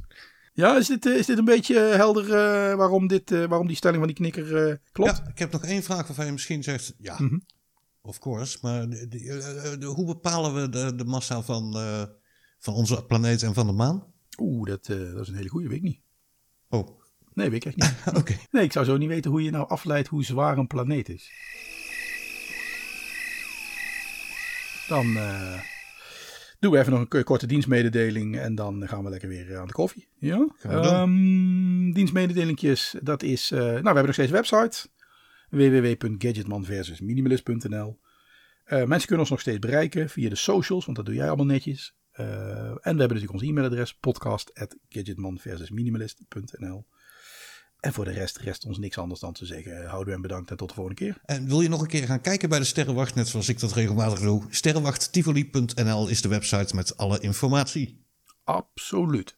Ja, 0.57 0.77
is 0.77 0.87
dit, 0.87 1.05
is 1.05 1.25
dit 1.25 1.37
een 1.37 1.45
beetje 1.45 1.79
helder 1.79 2.23
uh, 2.23 2.75
waarom, 2.75 3.07
dit, 3.07 3.31
uh, 3.31 3.45
waarom 3.45 3.67
die 3.67 3.75
stelling 3.75 3.99
van 3.99 4.07
die 4.07 4.15
knikker 4.15 4.69
uh, 4.69 4.75
klopt? 4.91 5.17
Ja, 5.17 5.27
ik 5.27 5.39
heb 5.39 5.51
nog 5.51 5.63
één 5.63 5.83
vraag 5.83 6.07
waarvan 6.07 6.25
je 6.25 6.31
misschien 6.31 6.63
zegt, 6.63 6.93
ja, 6.97 7.15
mm 7.19 7.27
-hmm. 7.27 7.41
of 8.01 8.19
course. 8.19 8.57
Maar 8.61 8.89
de, 8.89 9.07
de, 9.07 9.75
de, 9.79 9.85
hoe 9.85 10.05
bepalen 10.05 10.53
we 10.53 10.69
de, 10.69 10.95
de 10.95 11.05
massa 11.05 11.41
van, 11.41 11.73
van 12.59 12.73
onze 12.73 13.05
planeet 13.05 13.43
en 13.43 13.53
van 13.53 13.67
de 13.67 13.73
maan? 13.73 14.13
Oeh, 14.37 14.69
dat, 14.69 14.85
dat 14.85 15.21
is 15.21 15.27
een 15.27 15.35
hele 15.35 15.49
goede, 15.49 15.67
weet 15.67 15.77
ik 15.77 15.83
niet. 15.83 16.01
Oh. 16.69 16.99
Nee, 17.33 17.49
weet 17.49 17.65
ik 17.65 17.75
echt 17.75 17.91
niet. 17.91 18.07
Oké. 18.07 18.17
Okay. 18.17 18.47
Nee, 18.51 18.63
ik 18.63 18.71
zou 18.71 18.85
zo 18.85 18.97
niet 18.97 19.09
weten 19.09 19.31
hoe 19.31 19.43
je 19.43 19.51
nou 19.51 19.69
afleidt 19.69 20.07
hoe 20.07 20.23
zwaar 20.23 20.57
een 20.57 20.67
planeet 20.67 21.09
is. 21.09 21.31
Dan 24.87 25.17
doen 26.59 26.71
we 26.71 26.79
even 26.79 26.91
nog 26.91 27.05
een 27.09 27.23
korte 27.23 27.47
dienstmededeling 27.47 28.37
en 28.37 28.55
dan 28.55 28.87
gaan 28.87 29.03
we 29.03 29.09
lekker 29.09 29.29
weer 29.29 29.57
aan 29.57 29.67
de 29.67 29.73
koffie. 29.73 30.07
Ja? 30.19 30.47
Um, 31.01 31.93
dienstmededelingjes, 31.93 32.95
dat 33.01 33.23
is, 33.23 33.51
uh, 33.51 33.59
nou 33.59 33.71
we 33.71 33.83
hebben 33.83 34.05
nog 34.05 34.13
steeds 34.13 34.31
een 34.31 34.35
website. 34.35 34.87
www.gadgetmanversusminimalist.nl 35.49 37.99
uh, 38.67 38.83
Mensen 38.83 39.07
kunnen 39.07 39.19
ons 39.19 39.29
nog 39.29 39.39
steeds 39.39 39.59
bereiken 39.59 40.09
via 40.09 40.29
de 40.29 40.35
socials, 40.35 40.85
want 40.85 40.97
dat 40.97 41.05
doe 41.05 41.15
jij 41.15 41.27
allemaal 41.27 41.45
netjes. 41.45 41.95
Uh, 42.19 42.27
en 42.27 42.71
we 42.71 42.79
hebben 42.81 43.07
natuurlijk 43.07 43.33
ons 43.33 43.43
e-mailadres 43.43 43.93
podcast.gadgetmanversusminimalist.nl 43.93 46.85
en 47.79 47.93
voor 47.93 48.05
de 48.05 48.11
rest 48.11 48.37
rest 48.37 48.65
ons 48.65 48.77
niks 48.77 48.97
anders 48.97 49.19
dan 49.19 49.33
te 49.33 49.45
zeggen. 49.45 49.85
Houden 49.85 50.13
en 50.13 50.21
bedankt 50.21 50.51
en 50.51 50.57
tot 50.57 50.69
de 50.69 50.75
volgende 50.75 50.99
keer. 50.99 51.17
En 51.25 51.47
wil 51.47 51.61
je 51.61 51.69
nog 51.69 51.81
een 51.81 51.87
keer 51.87 52.05
gaan 52.05 52.21
kijken 52.21 52.49
bij 52.49 52.59
de 52.59 52.65
Sterrenwacht, 52.65 53.15
net 53.15 53.27
zoals 53.27 53.49
ik 53.49 53.59
dat 53.59 53.73
regelmatig 53.73 54.19
doe? 54.19 54.43
Sterrenwachttivoli.nl 54.49 56.07
is 56.07 56.21
de 56.21 56.27
website 56.27 56.75
met 56.75 56.97
alle 56.97 57.19
informatie. 57.19 58.05
Absoluut. 58.43 59.37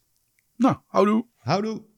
Nou, 0.56 0.78
houdoe. 0.88 1.26
Houdoe. 1.38 1.89